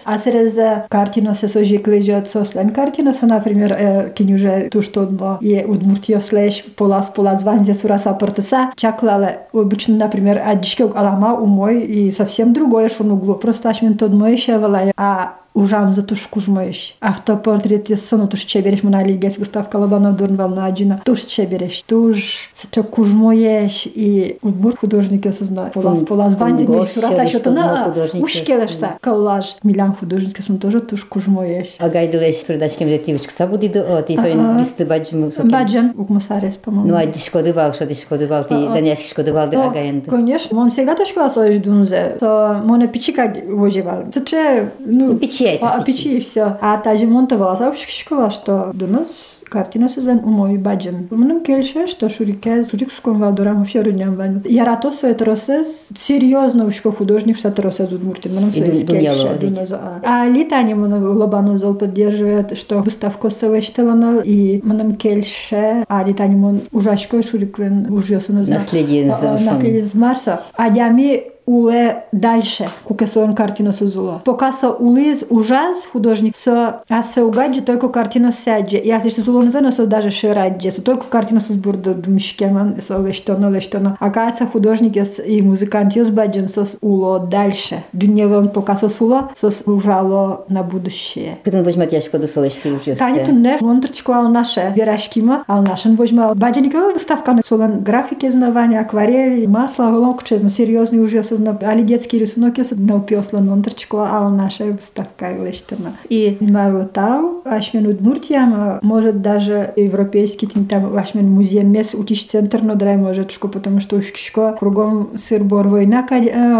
А 0.06 0.18
срез 0.18 0.58
картину 0.90 1.36
се 1.36 1.48
сожи 1.48 1.78
клежат 1.78 2.30
сослен 2.30 2.70
картину, 2.70 3.14
со, 3.14 3.26
например, 3.26 3.76
э, 3.78 4.12
уже 4.34 4.70
ту 4.70 4.82
что 4.82 5.06
дмо 5.06 5.38
и 5.42 5.64
удмуртио 5.64 6.20
слеш 6.20 6.64
полас 6.76 7.10
полас 7.10 7.44
ванзе 7.44 7.74
сураса 7.74 8.14
портеса, 8.14 8.72
чаклале, 8.76 9.48
обычно, 9.54 9.96
например, 9.96 10.42
а 10.46 10.56
дишке 10.56 10.84
алама 10.84 11.34
умой 11.36 11.82
и 11.82 12.12
совсем 12.12 12.54
другое 12.54 12.90
шон 12.90 13.12
углу. 13.12 13.36
Просто 13.36 13.70
ашмен 13.70 13.98
тот 13.98 14.12
мой 14.12 14.34
еще 14.34 14.54
а 14.98 15.36
ужам 15.55 15.93
за 15.93 16.03
туш 16.03 16.27
кужмаеш. 16.31 16.97
Автопортрет 17.01 17.91
я 17.91 17.97
сону 17.97 18.29
туш 18.29 18.45
чебереш 18.45 18.83
монали 18.85 19.15
гес 19.15 19.39
Густав 19.39 19.69
Калабанов 19.69 20.17
дурнвал 20.17 20.49
на 20.51 20.67
аджина. 20.67 21.01
Туш 21.05 21.23
чебереш, 21.25 21.83
туш 21.83 22.51
сача 22.53 22.83
кужмоеш 22.85 23.87
и 23.87 24.39
удмурт 24.43 24.79
художник 24.79 25.25
я 25.25 25.33
сознаю. 25.33 25.71
Полас 25.73 26.01
М, 26.01 26.07
полас 26.07 26.37
ванзи 26.37 26.63
не 26.65 26.67
Гош, 26.67 26.93
шураса 26.95 27.15
щелеш, 27.15 27.29
что-то 27.31 27.41
что 27.41 27.51
много 27.51 27.75
на 27.75 27.85
художников 27.85 28.23
ушкелешса. 28.23 28.89
Коллаж. 29.01 29.57
Милян 29.65 29.95
художник 29.95 30.39
я 30.39 30.45
сон 30.45 30.59
тоже 30.59 30.81
туш 30.81 31.05
кужмоеш. 31.05 31.77
А 31.81 31.89
гайдылеш 31.89 32.37
сурдашкем 32.37 32.89
за 32.89 32.99
тивочка 32.99 33.33
сабудиду, 33.33 33.81
о, 33.81 34.03
ти 34.03 34.17
соин 34.17 34.59
бисты 34.59 34.87
баджим 34.87 35.33
сокен. 35.33 35.51
Баджан, 35.51 35.93
укмусарес, 35.97 36.57
по-моему. 36.57 36.89
Ну 36.89 36.97
а 36.97 37.07
дишко 37.07 37.43
дыбал, 37.43 37.73
что 37.73 37.85
дишко 37.87 38.15
дыбал, 38.17 38.45
ти 38.45 38.55
даняшки 38.55 39.21
дыбал, 39.21 39.49
да 39.51 39.65
О, 39.65 39.71
агаенды. 39.71 40.09
Конечно, 40.09 40.61
он 40.61 40.71
всегда 40.71 40.95
точку 40.95 41.21
осоешь 41.21 41.57
дунзе. 41.57 42.17
То 42.21 42.63
моне 42.65 42.87
пичика 42.87 43.33
вожевал. 43.49 44.05
Це 44.13 44.69
ну 44.79 45.09
Ну, 45.09 45.17
а, 45.62 45.82
печи 45.84 46.18
и 46.18 46.20
все. 46.20 46.58
А 46.62 46.78
та 46.78 46.96
монтовала, 47.06 47.56
вообще 47.56 47.88
школа, 47.90 48.30
что 48.30 48.72
до 48.74 48.88
нас 48.88 49.40
картина 49.44 49.88
созвен 49.88 50.20
умой 50.24 50.58
баджан. 50.58 51.08
Мнем 51.12 51.42
кельше, 51.42 51.86
что 51.88 52.10
шурике, 52.10 52.64
шурик 52.64 52.92
шком 52.92 53.20
валдорам 53.20 53.60
вообще 53.60 53.82
родням 53.82 54.16
ван. 54.16 54.42
Я 54.46 54.66
рато 54.66 54.90
свой 54.92 55.14
тросес, 55.14 55.90
серьезно 55.96 56.66
ушко 56.66 56.92
художник, 56.92 57.38
что 57.38 57.52
тросес 57.52 57.92
удмуртин. 57.92 58.32
Мнем 58.36 58.50
И 58.50 58.52
свой 58.54 58.70
ду- 58.84 58.88
дуняло 58.94 59.16
кельше. 59.16 59.38
ведь. 59.42 59.54
дуназа. 59.54 59.80
А 60.04 60.26
летание 60.28 60.76
мона 60.76 60.98
Лобанов 61.00 61.58
зал 61.60 61.76
поддерживает, 61.76 62.58
что 62.58 62.80
выставку 62.80 63.30
совещтелана 63.30 64.22
и 64.24 64.60
мнем 64.64 64.96
кельше, 64.96 65.86
а 65.88 66.04
летание 66.04 66.38
мон 66.38 66.62
ужашко 66.72 67.22
шуриклен 67.22 67.86
назад. 68.34 68.58
Наследие 68.58 69.04
А, 69.04 69.38
а. 69.38 69.40
Наследие 69.40 69.80
из 69.82 69.94
Марса. 69.94 70.42
А 70.56 70.68
ями 70.68 71.26
уле 71.49 72.05
дальше, 72.13 72.67
куке 72.85 73.07
сон 73.07 73.35
картину 73.35 73.73
созула. 73.73 74.21
Пока 74.25 74.53
со 74.53 74.71
улиз 74.71 75.25
ужас 75.31 75.87
художник, 75.91 76.37
со 76.37 76.83
а 76.89 77.03
се 77.03 77.23
угаджи 77.23 77.63
только 77.63 77.89
картину 77.89 78.33
сяджи. 78.33 78.77
Я 78.85 79.01
се 79.01 79.11
созула 79.11 79.43
не 79.43 79.49
знаю, 79.49 79.73
со 79.73 79.87
даже 79.87 80.11
шираджи, 80.11 80.71
со 80.71 80.83
только 80.83 81.07
картину 81.07 81.41
со 81.41 81.55
сбурда 81.55 81.95
думшкеман, 81.95 82.83
со 82.83 82.99
лештоно, 82.99 83.51
лештоно. 83.51 83.97
А 83.99 84.11
кажется 84.11 84.47
художник 84.47 84.97
ёс 84.97 85.21
и 85.25 85.41
музыкант 85.41 85.97
ёс 85.97 86.11
баджен 86.11 86.49
сос 86.49 86.77
уло 86.83 87.19
дальше. 87.19 87.83
Дуньева 87.95 88.39
он 88.39 88.51
пока 88.51 88.77
сосула, 88.77 89.31
сос 89.35 89.63
ужало 89.65 90.45
на 90.49 90.63
будущее. 90.63 91.39
Кытын 91.45 91.65
возьмат 91.65 91.93
яшко 91.93 92.19
дысылеш 92.19 92.55
ти 92.63 92.71
уже. 92.73 92.95
Тани 92.95 93.25
тунне, 93.25 93.57
монтрчко 93.63 94.13
ал 94.13 94.29
наше 94.29 94.75
берашкима, 94.77 95.45
ал 95.49 95.63
нашен 95.63 95.97
возьма. 95.97 96.35
Баджаникова 96.35 96.93
выставка 96.93 97.33
на 97.33 97.41
солон 97.43 97.83
графики 97.83 98.29
знавания, 98.29 98.81
акварели, 98.81 99.47
масло, 99.47 99.91
голок 99.91 100.25
честно, 100.25 100.51
серьезный 100.51 101.01
уже 101.01 101.23
Али 101.62 101.84
детский 101.84 102.20
рисунок 102.20 102.58
я 102.58 102.64
на 102.72 102.98
упёсла 102.98 103.40
монтрчко, 103.40 103.98
ал 103.98 104.30
наша 104.30 104.66
выставка 104.66 105.32
лештана. 105.32 105.94
И 106.10 106.38
марлотау, 106.40 107.42
ашмен 107.46 107.88
удмуртиям, 107.88 108.80
может 108.82 109.22
даже 109.22 109.74
европейский 109.76 110.48
там 110.48 110.96
ашмен 110.98 111.30
музей 111.30 111.64
мес 111.64 111.94
утиш 111.94 112.26
центр, 112.26 112.62
но 112.62 112.76
драй 112.76 112.98
может 112.98 113.32
шко, 113.32 113.48
потому 113.48 113.80
что 113.80 113.96
ушкишко 113.96 114.56
кругом 114.60 115.12
сыр-бор 115.16 115.68
война, 115.68 116.06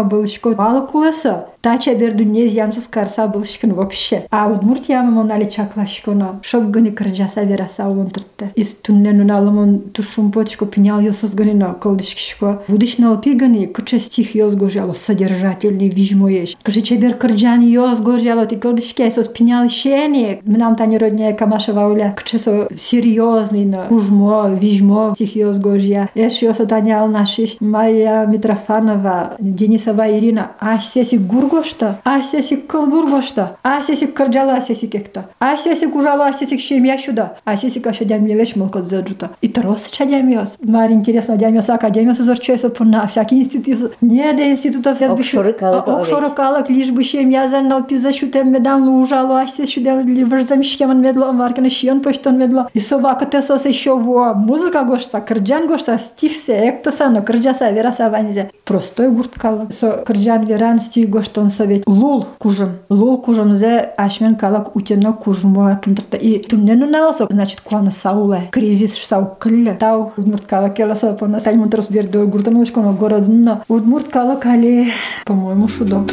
был 0.04 0.26
шко 0.26 0.50
мало 0.50 0.86
кулеса. 0.86 1.46
Тача 1.60 1.94
берду 1.94 2.24
не 2.24 2.46
зямсыз 2.46 2.88
карса 2.88 3.26
был 3.26 3.44
шкин 3.46 3.72
вообще. 3.72 4.26
А 4.30 4.50
удмуртия 4.50 5.00
монали 5.00 5.46
чаклашкона. 5.46 6.40
Шок 6.42 6.70
гыни 6.70 6.90
кыржаса 6.90 7.42
вераса 7.42 7.88
улонтыртты. 7.88 8.50
Из 8.54 8.74
туннен 8.74 9.22
уналымон 9.22 9.78
тушум 9.80 10.30
почко 10.30 10.66
пинял 10.66 11.00
йосыз 11.00 11.34
гынина 11.34 11.72
кылдышкишко. 11.72 12.62
Будышнал 12.68 13.18
пигани 13.18 13.64
кыча 13.64 13.98
стих 13.98 14.34
йоз 14.34 14.56
гожало 14.64 14.94
содержательный 14.94 15.88
вижмоеш. 15.88 16.56
Каже 16.62 16.80
чебер 16.80 17.14
кырджан 17.14 17.60
йос 17.60 18.00
гожало 18.00 18.46
ти 18.46 18.56
кылдышке 18.56 19.10
сос 19.10 19.28
пенял 19.28 19.68
щени. 19.68 20.40
Нам 20.44 20.74
тани 20.76 20.96
родня 20.98 21.32
камашева 21.34 21.86
уля. 21.86 22.14
Кчесо 22.16 22.68
серьезный 22.76 23.66
на 23.66 23.88
ужмо, 23.90 24.48
вижмо 24.48 25.14
тих 25.16 25.36
йос 25.36 25.58
гожья. 25.58 26.08
Эш 26.14 26.42
йос 26.42 26.56
танял 26.68 27.08
нашиш 27.08 27.56
Майя 27.60 28.26
Митрофанова, 28.26 29.36
Денисова 29.38 30.10
Ирина. 30.18 30.52
Аш 30.60 30.86
сеси 30.86 31.16
гургошта, 31.18 32.00
аш 32.04 32.24
сеси 32.26 32.56
кылбургошта, 32.56 33.56
аш 33.62 33.84
сеси 33.84 34.06
кырджало, 34.06 34.54
аш 34.54 34.64
сеси 34.64 34.86
кекта. 34.86 35.26
Аш 35.38 35.60
сеси 35.60 35.86
кужало, 35.86 36.24
аш 36.24 36.36
сеси 36.36 36.56
щемя 36.56 36.96
шуда. 36.96 37.36
Аш 37.44 37.60
сеси 37.60 37.80
каша 37.80 38.04
дямилеш 38.04 38.56
мылкот 38.56 38.88
заджута. 38.88 39.30
И 39.42 39.48
трос 39.48 39.88
чадямиос. 39.88 40.56
Мар 40.62 40.90
интересно 40.90 41.36
дямиос 41.36 41.68
академиос 41.68 42.18
зорчойсо 42.18 42.70
пурна 42.70 43.06
всякие 43.06 43.40
институты. 43.40 43.90
Не 44.00 44.32
де 44.32 44.53
институтов 44.54 45.00
я 45.00 45.14
бишо. 45.14 45.40
Окшоры 45.40 46.30
калак 46.30 46.70
лишь 46.70 46.90
бы 46.90 47.02
щем 47.02 47.30
я 47.30 47.48
занал 47.48 47.84
пиза 47.84 48.12
шутем 48.12 48.52
медам 48.52 48.88
лужало, 48.88 49.40
аш 49.40 49.50
сеси 49.50 49.74
шудем 49.74 50.00
ливер 50.00 50.42
замишкеман 50.42 51.00
медло, 51.00 51.32
маркана 51.32 51.70
шион 51.70 52.00
поштон 52.00 52.38
медло. 52.38 52.70
И 52.72 52.80
собака 52.80 53.26
тесос 53.26 53.66
еще 53.66 53.96
во 53.96 54.34
музыка 54.34 54.82
гошса, 54.84 55.20
кырджан 55.20 55.66
гошса, 55.66 55.98
стих 55.98 56.32
се, 56.32 56.68
эктоса, 56.68 57.08
но 57.10 57.22
кырджаса, 57.22 57.70
вераса 57.70 58.10
ванизе. 58.10 58.50
Простой 58.64 59.10
гурткала. 59.10 59.68
Со 59.70 59.92
кырджан 60.06 60.46
веран 60.46 60.80
стих 60.80 61.08
гоштон 61.10 61.48
совет. 61.50 61.82
Лул 61.86 62.26
кужын. 62.38 62.78
Лул 62.88 63.18
кужын 63.18 63.54
зе 63.56 63.78
ашмен 63.96 64.36
калак 64.36 64.74
утено 64.76 65.12
кужмо 65.12 65.78
тунтрта. 65.82 66.16
И 66.16 66.38
тумнену 66.38 66.86
наласок, 66.86 67.30
значит, 67.30 67.60
куана 67.60 67.90
сауле. 67.90 68.48
Кризис 68.50 68.94
сау 68.94 69.36
кылле. 69.38 69.74
Тау 69.74 70.12
удмурткала 70.16 70.70
кела 70.70 70.94
со 70.94 71.12
по 71.12 71.26
насальмон 71.26 71.70
трос 71.70 71.86
бердо 71.88 72.26
гуртан 72.26 72.56
улышконо 72.56 72.92
городно. 72.92 73.62
Удмурткала 73.68 74.36
кали, 74.44 74.92
по-моему, 75.24 75.66
шудо. 75.68 76.04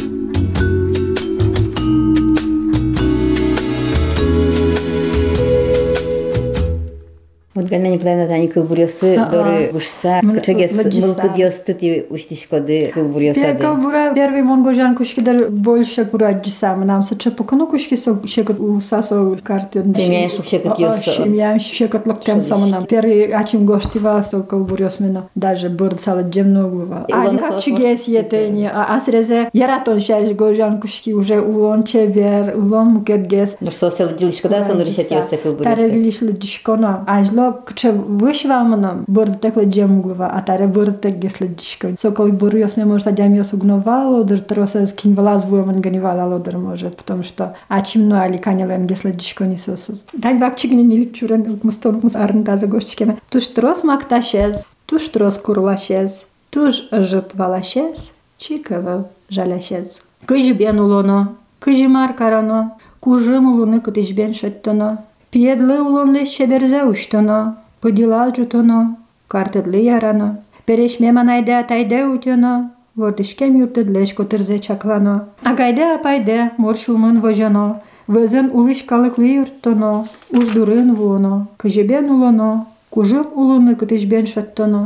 Вот 7.57 7.65
гана 7.69 7.87
не 7.87 7.97
плана 7.97 8.27
тани 8.27 8.47
кылбурёсы 8.47 9.17
доры 9.31 9.71
гушса 9.73 10.21
кычегес 10.21 10.73
мылкы 10.73 11.29
диосты 11.35 11.73
ти 11.73 12.05
уштишкоды 12.07 12.91
кылбурёса 12.93 13.39
Те 13.39 13.53
калбура 13.55 14.13
первый 14.13 14.43
монгожан 14.43 14.95
кушкидар 14.95 15.49
больше 15.49 16.05
кураджиса 16.05 16.75
нам 16.75 17.01
са 17.01 17.17
чепокано 17.17 17.65
кушки 17.65 17.95
со 17.95 18.15
шекот 18.27 18.59
уса 18.59 19.01
со 19.01 19.35
картен 19.43 19.91
Темян 19.91 20.29
шукшекот 20.29 20.77
ёс 20.77 21.03
Шемян 21.03 21.59
шекот 21.59 22.05
локтем 22.05 22.43
саманам 22.43 22.85
первый 22.85 23.31
ачим 23.31 23.65
гоштива 23.65 24.21
со 24.21 24.43
калбурёс 24.43 24.99
мена 24.99 25.27
даже 25.33 25.69
бырд 25.69 25.99
сала 25.99 26.21
джемно 26.21 26.69
глува 26.69 27.07
а 27.11 27.35
капчигес 27.37 28.03
етени 28.07 28.69
а 28.71 28.95
асрезе 28.95 29.49
яратон 29.51 29.99
шаш 29.99 30.29
гожан 30.33 30.79
кушки 30.79 31.11
уже 31.11 31.41
улон 31.41 31.85
чевер 31.85 32.53
улон 32.55 32.87
мукетгес 32.89 33.57
Ну 33.61 33.71
со 33.71 33.89
сел 33.89 34.09
дилишкода 34.15 34.63
сон 34.63 34.79
решет 34.81 35.09
ёсы 35.09 35.37
кылбурёсы 35.37 35.63
Таре 35.63 35.89
лишлы 35.89 36.33
дишкона 36.33 37.03
ажло 37.07 37.40
кче 37.65 37.91
вышвалмана 37.91 39.03
бырд 39.07 39.41
текла 39.41 39.63
джемглова 39.63 40.27
а 40.27 40.41
таре 40.41 40.67
бырд 40.67 41.01
тек 41.01 41.15
геслы 41.17 41.47
дишкон 41.47 41.97
сокол 41.97 42.27
буры 42.29 42.59
ёс 42.59 42.77
ме 42.77 42.85
может 42.85 43.07
адям 43.07 43.33
ёс 43.33 43.53
угновало 43.53 44.23
дыр 44.23 44.39
троса 44.41 44.85
скинвала 44.85 45.37
звуеман 45.37 45.81
ганивала 45.81 46.27
лодыр 46.27 46.57
может 46.57 46.97
потому 46.97 47.23
что 47.23 47.55
ачим 47.69 48.09
ну 48.09 48.19
али 48.19 48.37
канялен 48.37 48.87
геслы 48.87 49.11
дишкони 49.11 49.57
сосуз 49.57 50.03
дай 50.13 50.37
вакчигни 50.37 50.83
нилик 50.83 51.13
чурен 51.13 51.59
мустон 51.63 51.99
мус 52.03 52.15
арн 52.15 52.43
таза 52.43 52.67
гошчикеме 52.67 53.17
туш 53.29 53.47
трос 53.47 53.83
макташез 53.83 54.65
туш 54.85 55.09
трос 55.09 55.37
курлашез 55.37 56.25
туш 56.49 56.87
жытвалашез 56.91 58.11
чикавал 58.37 59.09
жаляшез 59.29 59.99
кыжы 60.25 60.53
бен 60.53 60.79
улоно 60.79 61.35
кыжы 61.59 61.87
мар 61.87 62.13
карано 62.13 62.73
кужым 62.99 63.51
улуны 63.51 63.79
кытыжбен 63.81 64.33
шеттоно 64.33 65.03
Пиедлы 65.32 65.80
улонли 65.80 66.26
шеберзе 66.26 66.84
уштоно, 66.84 67.56
подилал 67.80 68.34
жутоно, 68.36 68.98
Картадлы 69.28 69.78
ярано, 69.78 70.42
перешме 70.66 71.10
манайде 71.10 71.54
атайде 71.54 72.04
утено, 72.04 72.70
вордышкем 72.94 73.56
юртедлеш 73.56 74.12
котырзе 74.12 74.58
чаклано. 74.58 75.28
Агайде 75.42 75.86
апайде 75.94 76.50
моршумын 76.58 77.20
вожено, 77.20 77.80
везен 78.08 78.50
улыш 78.52 78.82
калыклы 78.82 79.26
юрттоно, 79.40 80.06
уждурын 80.28 80.94
вуоно, 80.94 81.48
кыжебен 81.56 82.10
улоно, 82.10 82.66
кужым 82.90 83.26
улоны 83.34 83.74
кытышбен 83.74 84.26
шаттоно. 84.26 84.82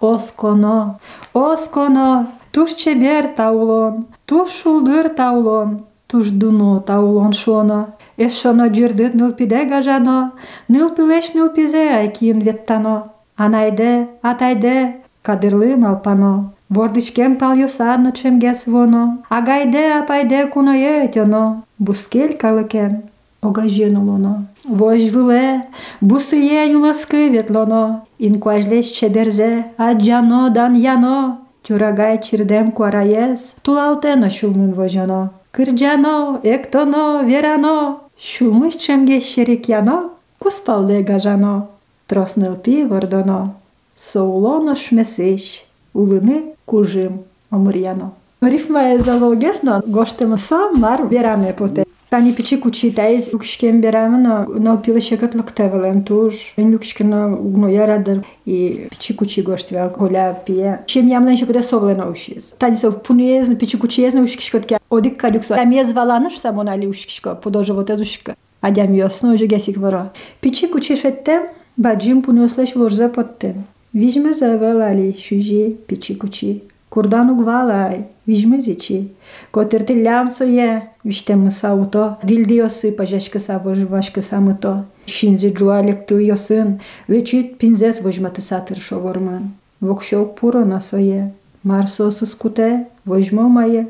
Осконо, 0.00 0.98
осконо, 1.34 2.26
туш 2.52 2.70
чебер 2.72 3.28
таулон, 3.36 4.06
туш 4.24 4.48
шулдыр 4.62 5.10
таулон, 5.10 5.82
туш 6.09 6.29
дуно 6.29 6.79
таулон 6.79 7.33
шоно. 7.33 7.79
Ешоно 8.17 8.67
джирдыт 8.67 9.13
нылпиде 9.13 9.65
гажано, 9.65 10.31
нылпилеш 10.67 11.33
нылпизе 11.33 11.85
айкин 11.99 12.39
веттано. 12.39 13.11
Анайде, 13.37 14.07
атайде, 14.21 14.77
кадырлы 15.21 15.75
малпано. 15.75 16.53
Вордичкем 16.69 17.35
палюсарно 17.35 18.11
чемгес 18.11 18.65
воно, 18.65 19.19
агайде 19.29 19.99
апайде 19.99 20.47
куное 20.47 21.07
тьоно, 21.07 21.63
бускель 21.77 22.35
калыкен, 22.35 23.03
огаженулоно. 23.41 24.47
Вожвыле, 24.63 25.67
бусые 26.01 26.71
юласкы 26.71 27.29
ветлоно, 27.29 28.05
инкуажлеш 28.17 28.87
чеберзе, 28.87 29.65
аджано 29.77 30.49
дан 30.49 30.73
яно, 30.73 31.41
тюрагай 31.61 32.19
чирдем 32.19 32.71
куараес, 32.71 33.53
тулалтено 33.61 34.31
шулмын 34.31 34.73
вожано. 34.73 35.31
Кырджано, 35.51 36.39
эктоно, 36.43 37.23
верано, 37.23 37.99
Шумыш 38.17 38.75
чемге 38.75 39.19
щерекяно, 39.19 40.11
куспалде 40.39 41.03
гажано, 41.03 41.67
троснил 42.05 42.55
пі 42.55 42.85
вордоно, 42.85 43.51
соулоно 43.95 44.75
шмесиш, 44.75 45.65
улини 45.93 46.43
кужим 46.65 47.19
омур'яно. 47.51 48.11
Рифмає 48.41 48.99
залогесно, 48.99 49.83
гоштемо 49.87 50.37
сам 50.37 50.79
мар 50.79 51.07
віраме 51.07 51.53
поте. 51.53 51.75
Тани 51.75 51.88
Hani 52.10 52.34
piçi 52.34 52.60
kuçideyiz, 52.60 53.32
yukşken 53.32 53.82
на 53.82 54.46
на 54.58 54.82
pila 54.82 55.00
şekatlık 55.00 55.56
tevelem 55.56 56.04
tur. 56.04 56.54
En 56.58 56.68
yukşkena 56.68 57.26
ugno 57.26 57.88
радар 57.88 58.18
И 58.46 58.88
пичи 58.90 59.16
кучи 59.16 59.42
гошти 59.42 59.74
вел 59.74 59.90
коля 59.90 60.34
пие. 60.46 60.80
Шем 60.86 61.06
јамлен 61.06 61.36
што 61.36 61.46
каде 61.46 61.62
совлена 61.62 62.08
ушиз. 62.10 62.54
Тани 62.58 62.76
со 62.76 62.90
пунуезн, 62.90 63.54
пичи 63.54 63.78
кучиезн 63.78 64.24
ушкишкот 64.24 64.66
така 64.66 64.80
ке. 64.80 64.84
Оди 64.90 65.10
кадюксо. 65.10 65.54
Ам 65.54 65.70
јез 65.70 65.92
валаныш 65.94 66.38
само 66.38 66.64
на 66.64 66.74
ушкишко, 66.74 67.36
подолжавот 67.36 67.90
ез 67.90 68.00
ушка. 68.00 68.34
А 68.60 68.72
дјам 68.72 68.90
јосно 68.90 69.34
уже 69.34 69.46
гесик 69.46 69.76
вара. 69.76 70.10
Пичи 70.40 70.66
кучи 70.66 70.96
шетте, 70.96 71.50
баджим 71.76 72.22
пунуеслеш 72.22 72.74
ворзе 72.74 73.08
поттен. 73.08 73.64
Вижме 73.94 74.34
за 74.34 74.56
вел 74.58 74.82
али 74.82 75.14
шужи 75.14 75.76
пичи 75.86 76.18
кучи 76.18 76.62
Kurdan 76.90 77.28
ugvalay, 77.28 78.04
vizmyzici. 78.28 79.08
Kotirtillamsoye, 79.52 80.82
vişte 81.06 81.34
mısauto, 81.34 82.18
dildiyosu 82.28 82.96
pajaşkı 82.96 83.40
savo 83.40 83.74
jvaşkı 83.74 84.22
samıto. 84.22 84.76
Şinzi 85.06 85.54
cualek 85.54 86.08
tıyosın, 86.08 86.80
veçit 87.10 87.58
pinzes 87.58 88.04
vajmatı 88.04 88.42
satır 88.42 88.76
şovorman. 88.76 89.42
Vokşov 89.82 90.34
puro 90.36 90.70
nasoye. 90.70 91.32
Marsos 91.64 92.22
skute, 92.30 92.88
vajmomaye. 93.06 93.88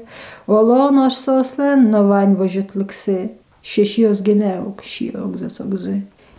Olon 0.49 0.97
oşsoslen 0.97 1.93
novan 1.93 2.39
vajıtlıksı. 2.39 3.19
Şeşiyoz 3.63 4.23
geneok, 4.23 4.85
şiyok 4.85 5.37
zasogzı. 5.37 5.95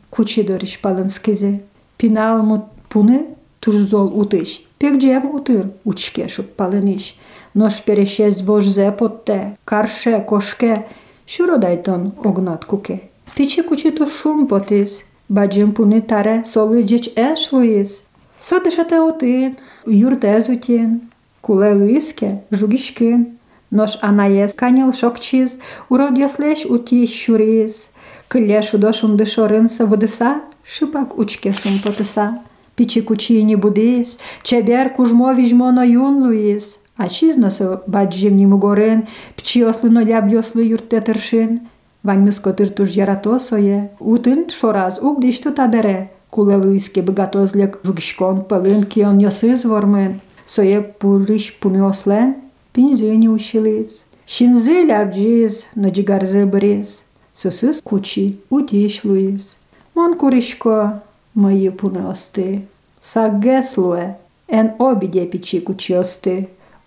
кучі 0.10 0.44
доріш 0.44 0.78
паланскизи. 0.78 1.60
Пинал 1.98 2.44
му 2.44 2.70
пуны 2.90 3.36
тужзол 3.60 4.20
утыш. 4.20 4.62
Пекджем 4.78 5.36
утыр 5.36 5.72
учке 5.86 6.28
шуп 6.28 6.56
палыниш. 6.56 7.16
Нош 7.54 7.82
перещесть 7.82 8.42
вожзе 8.42 8.92
потте, 8.92 9.56
карше, 9.64 10.20
кошке, 10.28 10.86
шуродайтон 11.26 12.14
огнат 12.24 12.66
куке. 12.66 13.02
Пичи 13.36 13.62
кучито 13.64 14.08
шум 14.08 14.48
потис, 14.48 15.06
баджем 15.30 15.74
пуны 15.74 16.02
таре 16.02 16.44
солы 16.46 16.82
джеч 16.82 17.10
эш 17.16 17.52
луис. 17.52 18.04
Содышате 18.38 19.00
утын, 19.00 19.56
юртезутин, 19.86 21.02
куле 21.42 21.74
луиске, 21.74 22.44
жугишкин. 22.52 23.38
Нош 23.72 23.98
анаес 24.02 24.54
канил 24.54 24.94
шокчиз, 24.94 25.58
урод 25.90 26.16
яслеш 26.18 26.66
ути 26.66 27.08
щуриз. 27.08 27.90
Кылеш 28.28 28.74
удош 28.74 29.04
унды 29.04 29.26
шорынса 29.26 29.86
выдыса, 29.88 30.42
шипак 30.64 31.18
учке 31.18 31.54
шум 31.54 31.80
потыса. 31.84 32.40
Пичи 32.76 33.02
кучи 33.02 33.42
не 33.42 33.56
будис, 33.56 34.20
чебер 34.44 34.90
кужмо 34.90 35.34
вижмо 35.34 35.72
на 35.72 35.84
юн 35.84 36.24
луис. 36.24 36.80
А 36.96 37.10
чизносо 37.10 37.82
баджим 37.88 38.38
ниму 38.38 38.58
горен, 38.58 39.08
пчи 39.36 39.64
ослыно 39.64 40.04
ляб 40.04 40.28
йослы 40.32 40.64
юрте 40.64 41.02
тыршин. 41.02 41.68
Vanjmskotr 42.03 42.71
tužjaratosoje, 42.75 43.89
utin 44.01 44.45
šoraz 44.55 44.99
ugdištu 45.03 45.51
tabere, 45.55 46.09
kuleluiski 46.31 47.03
bgatozlek 47.03 47.79
žugškon 47.85 48.45
palin 48.49 48.85
kion 48.87 49.21
josizvormen, 49.21 50.21
soje 50.47 50.83
puriš 51.01 51.51
punioslen, 51.61 52.35
pinzini 52.73 53.29
ušiliz. 53.29 54.05
Šinzil 54.29 54.93
abdžiz, 54.93 55.65
nadžigarze 55.75 56.45
briz, 56.47 57.03
sosis 57.35 57.81
kuči, 57.85 58.27
utiš 58.51 59.03
luiz. 59.05 59.57
Mon 59.95 60.15
kuriško, 60.21 60.75
maji 61.35 61.71
puniosti, 61.81 62.61
sageslue, 63.01 64.05
en 64.49 64.71
obidje 64.79 65.25
piči 65.31 65.63
kučiosti, 65.65 66.37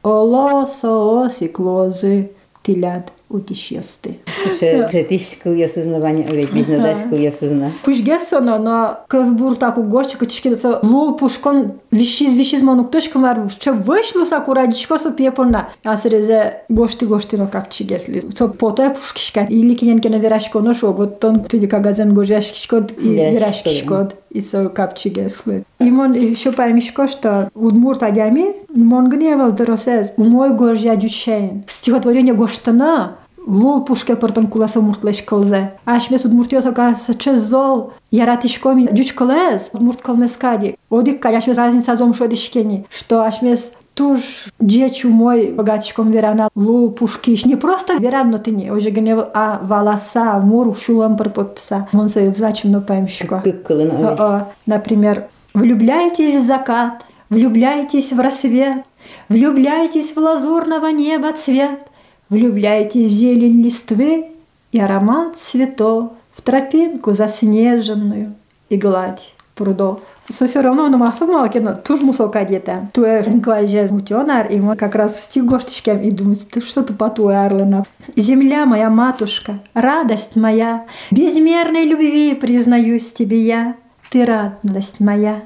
oloso 0.04 0.93
osi 1.24 1.50
klozi, 1.54 2.28
tilad. 2.62 3.12
ен 3.31 3.37
обіде 3.37 3.46
пічі 3.46 3.77
кучі 3.77 3.79
ости. 3.79 4.14
Оло 4.27 4.49
соосі 4.49 4.57
клози, 4.57 4.57
тилят 4.57 4.57
утішєсти. 4.57 4.61
Че 4.61 4.88
третиш 4.90 5.38
кылья 5.44 5.68
сызнавание, 5.68 6.29
овет 6.31 6.53
без 6.53 6.68
надась 6.68 7.03
кылья 7.11 7.31
сызна. 7.31 7.70
Кушгесоно, 7.85 8.59
но 8.59 8.99
кызбур 9.09 9.57
таку 9.57 9.83
горчику 9.83 10.27
чишкедеса 10.27 10.81
лул 10.83 11.16
пушкон 11.16 11.72
вишиз 11.90 12.37
вишиз 12.37 12.62
монук 12.62 12.90
точкамар 12.90 13.40
че 13.59 13.72
вышло 13.72 14.25
саку 14.25 14.55
радичко 14.55 14.99
со 14.99 15.11
пепона. 15.11 15.68
А 15.85 15.96
срезе 15.96 16.62
гошти 16.68 17.05
гошти 17.05 17.37
но 17.37 17.46
как 17.46 17.70
чигесли. 17.70 18.22
Со 18.35 18.49
потой 18.49 18.90
пушкишка 18.90 19.46
или 19.49 19.75
кинен 19.75 20.01
кена 20.01 20.16
верашко 20.16 20.61
но 20.61 20.75
шо 20.75 20.92
гот 20.92 21.20
тон 21.20 21.40
туди 21.44 21.66
кагазен 21.66 22.14
гожашкишкод 22.14 22.92
и 22.99 23.09
верашкишкод. 23.09 24.14
И 24.31 24.40
со 24.42 24.68
капчигесли. 24.68 25.64
И 25.79 25.90
мон 25.90 26.12
еще 26.12 26.53
поймишко, 26.53 27.09
что 27.09 27.49
удмур 27.55 27.96
тадями, 27.96 28.55
мон 28.68 29.09
гневал 29.09 29.53
доросез. 29.53 30.12
Мой 30.18 30.51
горжа 30.51 30.94
дючейн. 30.94 31.64
Стихотворение 31.66 32.35
гоштана, 32.35 33.16
Лул 33.47 33.86
пушке 33.86 34.15
пъртан 34.15 34.47
куласа 34.47 34.82
муртлеш 34.82 35.21
кълзе. 35.21 35.67
Аш 35.86 36.10
мес 36.10 36.25
от 36.25 36.34
муртиоса 36.34 36.71
ка 36.71 36.95
са 36.97 37.13
че 37.13 37.38
зол. 37.38 37.89
Яратишко 38.12 38.69
ми 38.69 38.88
дюч 38.91 39.12
кълез. 39.12 39.71
От 39.73 39.82
мурт 39.82 40.01
кълне 40.01 40.27
скади. 40.27 40.77
Одик 40.91 41.19
ка 41.19 41.30
аш 41.30 41.47
мес 41.47 41.58
разница 41.58 41.95
зом 41.95 42.13
шо 42.13 42.27
дишкени. 42.27 42.84
Что 42.89 43.21
аш 43.21 43.41
мес 43.41 43.73
туж 43.93 44.49
дечу 44.60 45.10
мой 45.10 45.51
богатишком 45.51 46.12
верана 46.12 46.49
лул 46.56 46.91
пушкиш. 46.91 47.45
Не 47.45 47.56
просто 47.56 47.97
веран, 47.97 48.30
но 48.30 48.38
ты 48.38 48.51
не. 48.51 48.71
Уже 48.71 48.89
гнев, 48.89 49.19
а 49.34 49.60
волоса, 49.63 50.39
мур 50.43 50.75
шулам 50.75 51.17
парпотса. 51.17 51.88
Он 51.93 52.10
се 52.10 52.34
значим, 52.34 52.71
но 52.71 52.82
поймщико. 52.82 53.41
Например, 54.67 55.23
влюбляйтесь 55.54 56.41
в 56.41 56.45
закат, 56.45 57.06
влюбляйтесь 57.30 58.13
в 58.13 58.19
рассвет, 58.19 58.77
влюбляйтесь 59.30 60.13
в 60.13 60.17
лазурного 60.17 60.88
неба 60.88 61.34
цвет, 61.34 61.80
Влюбляйтесь 62.32 63.12
в 63.12 63.13
зелень 63.13 63.62
листвы 63.62 64.32
и 64.72 64.80
аромат 64.80 65.36
цветов, 65.36 66.13
В 66.34 66.41
тропинку 66.41 67.12
заснеженную 67.12 68.34
и 68.70 68.78
гладь 68.78 69.34
прудов. 69.54 70.00
Со 70.32 70.48
все 70.48 70.62
равно 70.62 70.88
на 70.88 70.98
масло 70.98 71.26
малкина 71.26 71.76
туж 71.76 72.00
мусока 72.00 72.46
дета. 72.46 72.89
Туе 72.94 73.22
Николай 73.28 73.67
мутенар, 73.91 74.48
и 74.48 74.58
мы 74.62 74.78
как 74.78 74.96
раз 74.96 75.30
с 75.30 75.38
гоштичком 75.38 76.02
и 76.02 76.10
думаю, 76.10 76.38
ты 76.38 76.62
что 76.62 76.84
то 76.84 76.94
потуе 76.94 77.36
Арлена. 77.36 77.86
Земля 78.15 78.65
моя 78.65 78.89
матушка, 78.89 79.60
радость 79.74 80.38
моя, 80.38 80.86
безмерной 81.12 81.84
любви 81.84 82.34
признаюсь 82.34 83.12
тебе 83.12 83.44
я. 83.44 83.76
Ты 84.10 84.26
радость 84.26 85.02
моя, 85.02 85.41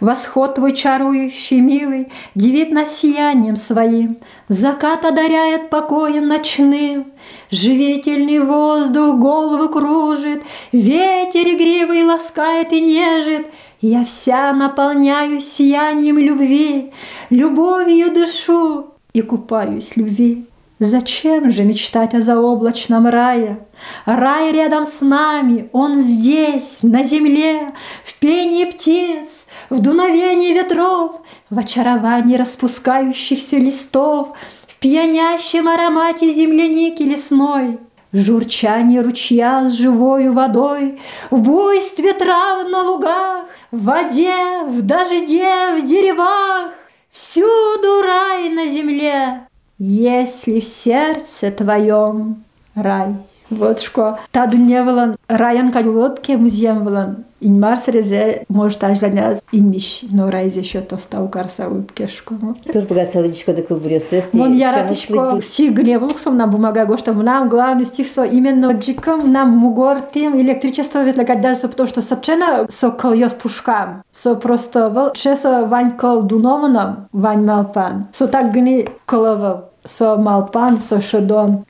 Восход 0.00 0.54
твой 0.54 0.72
чарующий, 0.72 1.60
милый, 1.60 2.10
Дивит 2.34 2.72
нас 2.72 2.96
сиянием 2.96 3.54
своим, 3.56 4.18
Закат 4.48 5.04
одаряет 5.04 5.68
покоем 5.68 6.26
ночным, 6.26 7.12
Живительный 7.50 8.38
воздух 8.38 9.16
голову 9.16 9.68
кружит, 9.68 10.42
Ветер 10.72 11.42
игривый 11.42 12.04
ласкает 12.04 12.72
и 12.72 12.80
нежит, 12.80 13.46
Я 13.82 14.06
вся 14.06 14.52
наполняюсь 14.54 15.46
сиянием 15.46 16.18
любви, 16.18 16.92
Любовью 17.28 18.12
дышу 18.12 18.94
и 19.12 19.20
купаюсь 19.20 19.96
любви. 19.96 20.46
Зачем 20.78 21.50
же 21.50 21.64
мечтать 21.64 22.14
о 22.14 22.22
заоблачном 22.22 23.06
рае? 23.06 23.58
Рай 24.06 24.50
рядом 24.50 24.86
с 24.86 25.02
нами, 25.02 25.68
он 25.72 25.94
здесь, 25.94 26.78
на 26.80 27.04
земле, 27.04 27.74
В 28.02 28.14
пении 28.14 28.64
птиц, 28.64 29.46
в 29.70 29.80
дуновении 29.80 30.52
ветров, 30.52 31.22
В 31.48 31.58
очаровании 31.58 32.36
распускающихся 32.36 33.56
листов, 33.56 34.36
В 34.66 34.76
пьянящем 34.76 35.68
аромате 35.68 36.32
земляники 36.32 37.02
лесной, 37.02 37.78
В 38.12 38.18
журчании 38.18 38.98
ручья 38.98 39.68
с 39.68 39.72
живою 39.72 40.32
водой, 40.32 41.00
В 41.30 41.40
буйстве 41.40 42.12
трав 42.12 42.68
на 42.68 42.82
лугах, 42.82 43.46
В 43.70 43.84
воде, 43.84 44.64
в 44.66 44.82
дожде, 44.82 45.78
в 45.78 45.86
деревах, 45.86 46.72
Всюду 47.10 48.02
рай 48.02 48.50
на 48.50 48.66
земле, 48.66 49.42
если 49.78 50.60
в 50.60 50.64
сердце 50.64 51.50
твоем 51.50 52.44
рай. 52.74 53.16
Вот 53.50 53.80
что. 53.80 54.18
Та 54.30 54.46
дуневалан 54.46 55.16
район 55.26 55.72
кадулотке 55.72 56.36
музеем 56.36 56.84
валан. 56.84 57.24
Инмар 57.40 57.78
срезе 57.78 58.44
может 58.48 58.84
ажданя 58.84 59.36
инмиш, 59.50 60.02
но 60.10 60.30
райзе 60.30 60.60
еще 60.60 60.80
то 60.80 60.98
стау 60.98 61.28
карса 61.28 61.68
уткешко. 61.68 62.34
Тур 62.72 62.82
богасал 62.82 63.24
дичко 63.24 63.54
да 63.54 63.62
клубурес 63.62 64.04
тест. 64.04 64.34
Мон 64.34 64.52
яратишко 64.52 65.40
стих 65.42 65.72
гневлуксом 65.72 66.36
нам 66.36 66.50
бумага 66.50 66.84
гошта 66.84 67.12
нам 67.12 67.48
главный 67.48 67.84
стих 67.84 68.08
со 68.08 68.24
именно 68.24 68.72
джиком 68.72 69.32
нам 69.32 69.50
мугор 69.50 69.98
тем 70.12 70.40
электричество 70.40 71.02
ведь 71.02 71.16
лагать 71.16 71.40
даже 71.40 71.68
потому 71.68 71.88
что 71.88 72.02
сочена 72.02 72.66
со 72.68 72.90
кольёс 72.90 73.32
пушкам. 73.32 74.02
Со 74.12 74.34
просто 74.34 74.90
вал 74.90 75.12
чесо 75.12 75.66
вань 75.66 75.96
кол 75.96 76.22
дунованом 76.22 77.08
вань 77.12 77.44
малпан. 77.44 78.08
Со 78.12 78.26
так 78.26 78.52
гни 78.52 78.88
коловал. 79.06 79.70
Со 79.84 80.16
малпан, 80.16 80.78
со 80.78 81.00
шедон. 81.00 81.64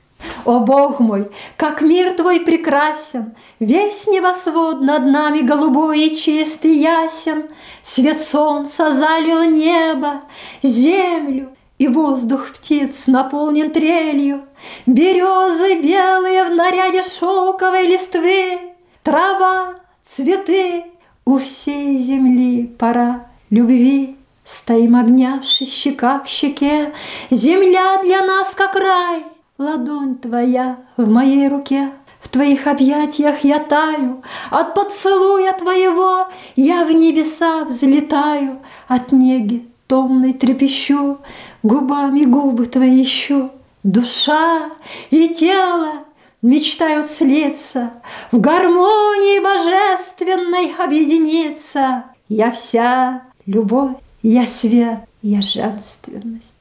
О 0.45 0.59
Бог 0.59 0.99
мой, 0.99 1.29
как 1.57 1.81
мир 1.81 2.15
Твой 2.15 2.39
прекрасен, 2.41 3.35
Весь 3.59 4.07
небосвод 4.07 4.81
над 4.81 5.05
нами 5.05 5.41
голубой 5.41 6.01
и 6.07 6.15
чистый 6.15 6.73
ясен, 6.73 7.49
Свет 7.81 8.19
солнца 8.19 8.91
залил 8.91 9.43
небо, 9.43 10.21
землю, 10.61 11.49
И 11.77 11.87
воздух 11.87 12.51
птиц 12.53 13.07
наполнен 13.07 13.71
трелью, 13.71 14.41
Березы 14.85 15.81
белые 15.81 16.45
в 16.45 16.51
наряде 16.51 17.01
шелковой 17.01 17.87
листвы, 17.87 18.59
Трава, 19.03 19.75
цветы, 20.03 20.85
у 21.25 21.37
всей 21.37 21.97
земли 21.97 22.65
пора 22.77 23.27
любви. 23.49 24.15
Стоим 24.43 24.95
обнявшись 24.95 25.73
щека 25.73 26.19
к 26.19 26.27
щеке, 26.27 26.93
Земля 27.29 28.01
для 28.03 28.21
нас 28.21 28.55
как 28.55 28.75
рай, 28.75 29.23
Ладонь 29.61 30.15
твоя 30.15 30.79
в 30.97 31.07
моей 31.07 31.47
руке, 31.47 31.91
в 32.19 32.29
твоих 32.29 32.65
объятиях 32.65 33.43
я 33.43 33.59
таю, 33.59 34.23
От 34.49 34.73
поцелуя 34.73 35.53
твоего 35.53 36.25
я 36.55 36.83
в 36.83 36.91
небеса 36.91 37.63
взлетаю, 37.65 38.57
От 38.87 39.11
неги 39.11 39.69
томной 39.85 40.33
трепещу, 40.33 41.19
губами 41.61 42.25
губы 42.25 42.65
твои 42.65 43.03
ищу. 43.03 43.51
Душа 43.83 44.71
и 45.11 45.29
тело 45.29 46.05
мечтают 46.41 47.05
слиться, 47.05 47.93
В 48.31 48.39
гармонии 48.39 49.37
божественной 49.37 50.73
объединиться. 50.75 52.05
Я 52.27 52.49
вся 52.49 53.21
любовь, 53.45 53.97
я 54.23 54.47
свет, 54.47 55.01
я 55.21 55.43
женственность. 55.43 56.55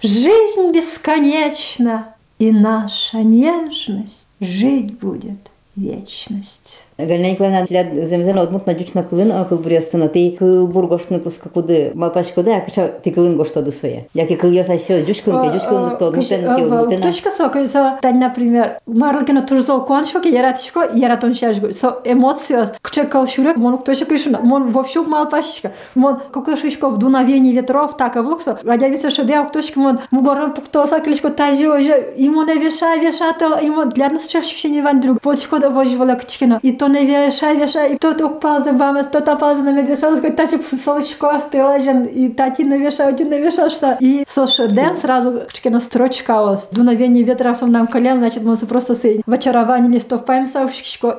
Жизнь 0.00 0.72
бесконечна, 0.72 2.15
и 2.38 2.52
наша 2.52 3.22
нежность 3.22 4.28
жить 4.40 4.98
будет 4.98 5.50
вечность. 5.74 6.85
Галина 6.98 7.32
Николаевна, 7.32 7.66
для 7.66 7.84
земзена 8.04 8.42
отмут 8.42 8.66
надючна 8.66 9.02
кылын 9.02 9.32
акыл 9.32 9.58
бурястына, 9.58 10.08
ты 10.08 10.34
кыл 10.38 10.66
бургоштны 10.66 11.18
пуска 11.18 11.50
куды, 11.50 11.92
мапаш 11.94 12.28
куды, 12.28 12.52
а 12.52 12.60
кыча 12.60 12.88
ты 12.88 13.10
кылын 13.10 13.36
гоштоды 13.36 13.70
своя. 13.70 14.04
Яки 14.14 14.34
кыл 14.34 14.50
ясай 14.50 14.78
сё, 14.78 15.04
дюш 15.04 15.20
кылын, 15.20 15.52
дюш 15.52 15.62
кылын, 15.64 15.98
то 15.98 16.10
нутен, 16.10 16.44
нутен. 16.44 17.02
Точка 17.02 17.30
со, 17.30 17.50
кыса, 17.50 17.98
тань, 18.00 18.18
например, 18.18 18.78
марлыкина 18.86 19.42
турзол 19.42 19.84
куаншоки, 19.84 20.28
яратишко, 20.28 20.88
яратон 20.94 21.34
шашгу. 21.34 21.72
Со 21.72 22.00
эмоциос, 22.04 22.72
кыча 22.80 23.04
кал 23.04 23.26
шурек, 23.26 23.58
мон 23.58 23.78
точка 23.78 24.06
кышына, 24.06 24.40
мон 24.42 24.70
вообще 24.70 25.02
малпашка. 25.02 25.72
Мон 25.94 26.20
кукышишко 26.32 26.88
в 26.88 26.98
дуновении 26.98 27.52
ветров, 27.52 27.96
так, 27.98 28.16
а 28.16 28.22
влуксо, 28.22 28.58
гадявица 28.62 29.10
шеде, 29.10 29.46
точка, 29.52 29.80
мон 29.80 30.00
мугорон 30.10 30.54
пуктоса, 30.54 31.00
кличко 31.00 31.28
тазио, 31.28 31.76
ему 31.76 32.42
не 32.44 32.54
веша, 32.54 32.96
вешател, 32.96 33.58
ему 33.58 33.84
для 33.84 34.08
нас 34.08 34.34
ощущение 34.34 34.82
ван 34.82 35.02
друг. 35.02 35.18
Вот 35.22 35.40
шкода 35.40 35.68
воживала 35.68 36.14
кычкина. 36.14 36.58
И 36.62 36.72
то 36.72 36.85
веша, 36.88 37.52
веша, 37.52 37.86
и 37.86 37.96
то 37.96 38.14
ток 38.14 38.40
палза 38.40 38.72
вамас, 38.72 39.06
то 39.06 39.20
та 39.20 39.36
палза 39.36 39.62
на 39.62 39.70
меня 39.70 39.82
вешала, 39.82 40.20
как 40.20 40.36
тачи 40.36 40.58
солочко 40.76 41.38
стелажен, 41.38 42.04
и 42.04 42.28
тати 42.28 42.62
не 42.62 42.78
веша, 42.78 43.06
один 43.06 43.30
не 43.30 43.40
веша, 43.40 43.70
что. 43.70 43.96
И 44.00 44.24
сош 44.26 44.56
дем 44.56 44.96
сразу 44.96 45.42
кычкина 45.48 45.80
строчка 45.80 46.42
ос. 46.42 46.68
Дуновение 46.70 47.24
ветра 47.24 47.54
сом 47.54 47.70
нам 47.70 47.86
колем, 47.86 48.18
значит, 48.18 48.42
мы 48.44 48.56
просто 48.56 48.94
с 48.94 49.06
в 49.26 49.32
очаровании 49.32 49.90
листов 49.90 50.24
паемся, 50.24 50.68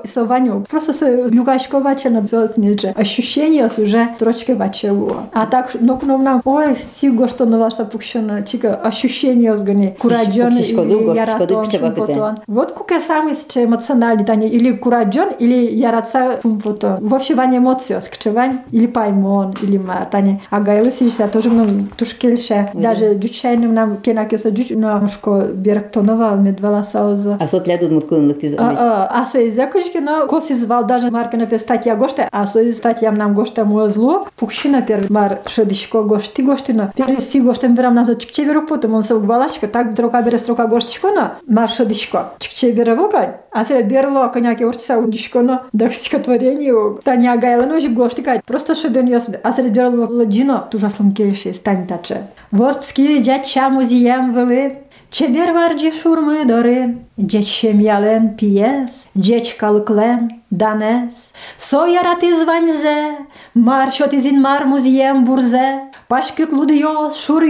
и 0.03 0.07
сованю. 0.07 0.65
Просто 0.69 0.93
с 0.93 1.01
люгашко 1.29 1.79
вачена 1.79 2.21
делать 2.21 2.57
нельзя. 2.57 2.93
Ощущение 2.95 3.69
уже 3.77 4.09
строчкой 4.15 4.55
вачело. 4.55 5.27
А 5.33 5.45
так, 5.45 5.71
ну, 5.79 5.99
ну, 6.03 6.17
нам, 6.17 6.41
ой, 6.45 6.75
сиго, 6.75 7.27
что 7.27 7.45
на 7.45 7.57
ваша 7.59 7.85
пукшена, 7.85 8.43
чика, 8.43 8.75
ощущение 8.75 9.55
сгони. 9.55 9.95
Кураджон 9.99 10.57
или 10.57 11.15
яратон. 11.15 12.37
Вот 12.47 12.71
кука 12.71 12.99
самый 12.99 13.33
эмоциональный, 13.33 14.25
тани, 14.25 14.47
или 14.47 14.71
кураджон, 14.71 15.29
или 15.39 15.56
яратса 15.56 16.40
шумпотон. 16.42 16.98
Вообще 17.00 17.34
вань 17.34 17.56
эмоциос, 17.56 18.08
кчевань, 18.08 18.60
или 18.70 18.86
паймон, 18.86 19.54
или 19.62 19.78
ма, 19.78 20.06
тани. 20.10 20.40
А 20.50 20.60
гайлы 20.60 20.90
сижся 20.90 21.28
тоже 21.28 21.50
нам 21.50 21.88
тушкельше. 21.96 22.70
Даже 22.74 23.14
дючайным 23.14 23.74
нам 23.74 23.96
кенакеса 23.96 24.50
дюч, 24.50 24.68
ну, 24.70 25.08
шко 25.08 25.48
беректонова, 25.52 26.36
медвала 26.36 26.82
сауза. 26.82 27.36
А 27.40 27.48
сот 27.48 27.66
ляду 27.66 27.88
муткун 27.88 28.34
ти 28.34 28.54
А 28.58 29.24
со 29.26 29.40
из 29.40 29.54
закушки, 29.54 29.98
но 29.98 30.26
кос 30.26 30.50
извал 30.50 30.84
даже 30.84 31.10
марка 31.10 31.36
на 31.36 31.46
статья 31.58 31.96
гоште, 31.96 32.28
а 32.30 32.46
со 32.46 32.60
из 32.60 32.78
статьям 32.78 33.14
нам 33.14 33.34
гоште 33.34 33.64
мое 33.64 33.88
зло, 33.88 34.26
пукшина 34.36 34.82
пер 34.82 35.06
мар 35.10 35.40
шедишко 35.46 36.02
гошти 36.02 36.42
гоштина. 36.42 36.92
Перести 36.96 37.40
гоштем 37.40 37.74
берам 37.74 37.94
на 37.94 38.04
то 38.04 38.14
чикче 38.14 38.44
беру 38.44 38.66
потом 38.66 38.94
он 38.94 39.02
со 39.02 39.18
балашка, 39.18 39.68
так 39.68 39.94
дрока 39.94 40.22
бере 40.22 40.38
строка 40.38 40.66
гоштишко 40.66 41.10
на 41.10 41.34
мар 41.46 41.68
шедишко. 41.68 42.30
Чикче 42.38 42.72
бере 42.72 42.94
волка, 42.94 43.40
а 43.50 43.64
се 43.64 43.82
берло 43.82 44.28
коняки 44.28 44.64
уртса 44.64 44.98
удишко 44.98 45.42
Антону 45.47 45.61
да 45.73 45.89
к 45.89 45.93
стихотворению 45.93 46.99
Таня 47.03 47.33
Агайланович 47.33 47.89
Гоштика. 47.89 48.41
Просто 48.45 48.75
шеден 48.75 49.07
ёс 49.07 49.27
азердерлы 49.43 50.07
ладино 50.07 50.67
тужаслым 50.71 51.11
келиши 51.13 51.53
стань 51.53 51.87
тачы. 51.87 52.23
Ворцки 52.51 53.23
жача 53.23 53.69
музеем 53.69 54.33
вылы, 54.33 54.77
Чебер 55.09 55.53
варджи 55.53 55.93
шурмы 55.93 56.45
доры, 56.45 56.97
Джечем 57.19 57.79
ялен 57.79 58.35
пиес, 58.35 59.07
джеч 59.17 59.55
калыклен 59.55 60.41
данес. 60.49 61.31
Со 61.57 61.85
ярат 61.85 62.21
званьзе, 62.21 63.17
Марчо 63.53 64.05
шот 64.05 64.13
изин 64.13 64.41
мар 64.41 64.65
музеем 64.65 65.23
бурзе, 65.23 65.91
Пашки 66.09 66.43
луд 66.43 66.71
ёс, 66.71 67.15
шур 67.15 67.43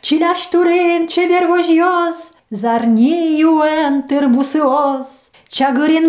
Чиляш 0.00 0.46
турин, 0.46 1.06
чебер 1.06 1.46
вож 1.48 1.66
ёс, 1.66 2.32
Зарни 2.50 3.38
юэн 3.40 4.02
тырбусы 4.08 4.62
ос. 4.64 5.29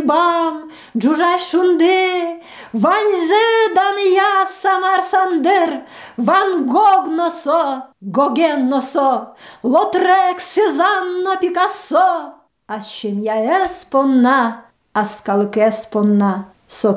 Бам, 0.06 0.72
джужай 0.96 1.40
шунде, 1.40 2.42
ваньзе 2.74 3.74
дан 3.76 3.98
я 3.98 4.48
самар 4.48 5.02
сандер, 5.02 5.84
ван 6.18 6.68
гог 6.68 7.08
носо, 7.08 7.90
гоген 8.02 8.70
носо, 8.70 9.36
лотрек 9.64 10.40
сезанно 10.40 11.38
пикассо, 11.38 12.36
а 12.68 12.82
чем 12.82 13.20
я 13.20 13.66
эспонна, 13.66 14.66
а 14.94 15.06
скалке 15.06 15.70
эспонна, 15.70 16.46
со 16.68 16.94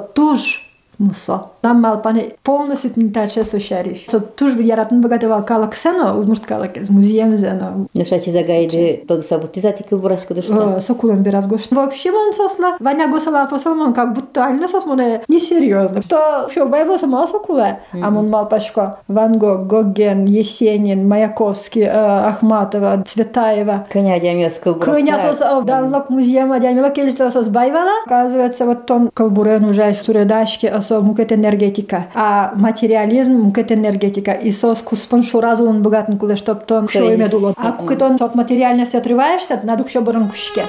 Нам 1.63 1.81
малпане 1.81 2.35
полностью 2.43 2.93
не 2.97 3.11
таче 3.11 3.45
сушариш. 3.45 4.07
Со 4.09 4.21
туж 4.21 4.55
яратын 4.55 5.01
богатывал 5.01 5.43
калаксено, 5.45 6.19
удмурт 6.19 6.45
калакес, 6.47 6.89
музеем 6.91 7.37
зено. 7.37 7.87
Ну 7.93 8.05
шачи 8.05 8.31
загайды, 8.31 9.03
тот 9.09 9.25
сабути 9.25 9.61
затикил 9.61 9.99
бурашку 9.99 10.35
душса. 10.35 10.81
Сокулен 10.81 11.23
бераз 11.23 11.47
гош. 11.47 11.63
Вообще 11.71 12.13
он 12.13 12.33
сосла, 12.33 12.77
Ваня 12.81 13.09
госала 13.09 13.47
посол, 13.47 13.93
как 13.93 14.15
будто 14.15 14.45
ально 14.45 14.69
сос 14.69 14.85
моне 14.87 15.23
несерьезно. 15.29 16.03
Что, 16.03 16.49
что, 16.51 16.67
вайвоса 16.67 17.07
мало 17.07 17.27
сокуле? 17.27 17.81
А 17.93 18.09
он 18.09 18.31
мал 18.31 18.49
пашко. 18.49 18.99
Ван 19.09 19.39
Гог, 19.39 19.67
Гоген, 19.67 20.27
Есенин, 20.27 21.09
Маяковский, 21.09 21.89
Ахматова, 21.89 23.03
Цветаева. 23.07 23.87
Коня 23.91 24.21
дямес 24.21 24.59
колбураса. 24.59 24.93
Коня 24.93 25.33
сос, 25.33 25.65
данлок 25.65 26.11
музеема 26.11 26.61
дямела 26.61 26.91
кельста 26.91 27.31
сос 27.31 27.49
байвала. 27.49 27.91
Оказывается, 28.07 28.67
вот 28.67 28.91
он 28.91 29.11
колбурен 29.13 29.65
уже 29.65 29.95
суредашки, 29.95 30.67
со 30.85 31.01
мукет 31.01 31.33
энергетика. 31.33 32.07
А 32.15 32.53
материализм 32.55 33.33
мукет 33.33 33.73
энергетика. 33.73 34.33
И 34.33 34.51
со 34.51 34.75
скуспон 34.75 35.23
шуразу 35.23 35.69
он 35.69 35.83
богатен 35.83 36.19
куле, 36.19 36.37
чтоб 36.37 36.65
то 36.65 36.87
шо 36.87 37.13
име 37.15 37.29
дуло. 37.29 37.55
А 37.57 37.73
кукет 37.73 38.03
он 38.03 38.17
от 38.21 38.35
материальности 38.35 38.97
отрываешься, 38.97 39.61
на 39.63 39.77
дух 39.77 39.89
шоборон 39.91 40.29
кушке. 40.29 40.63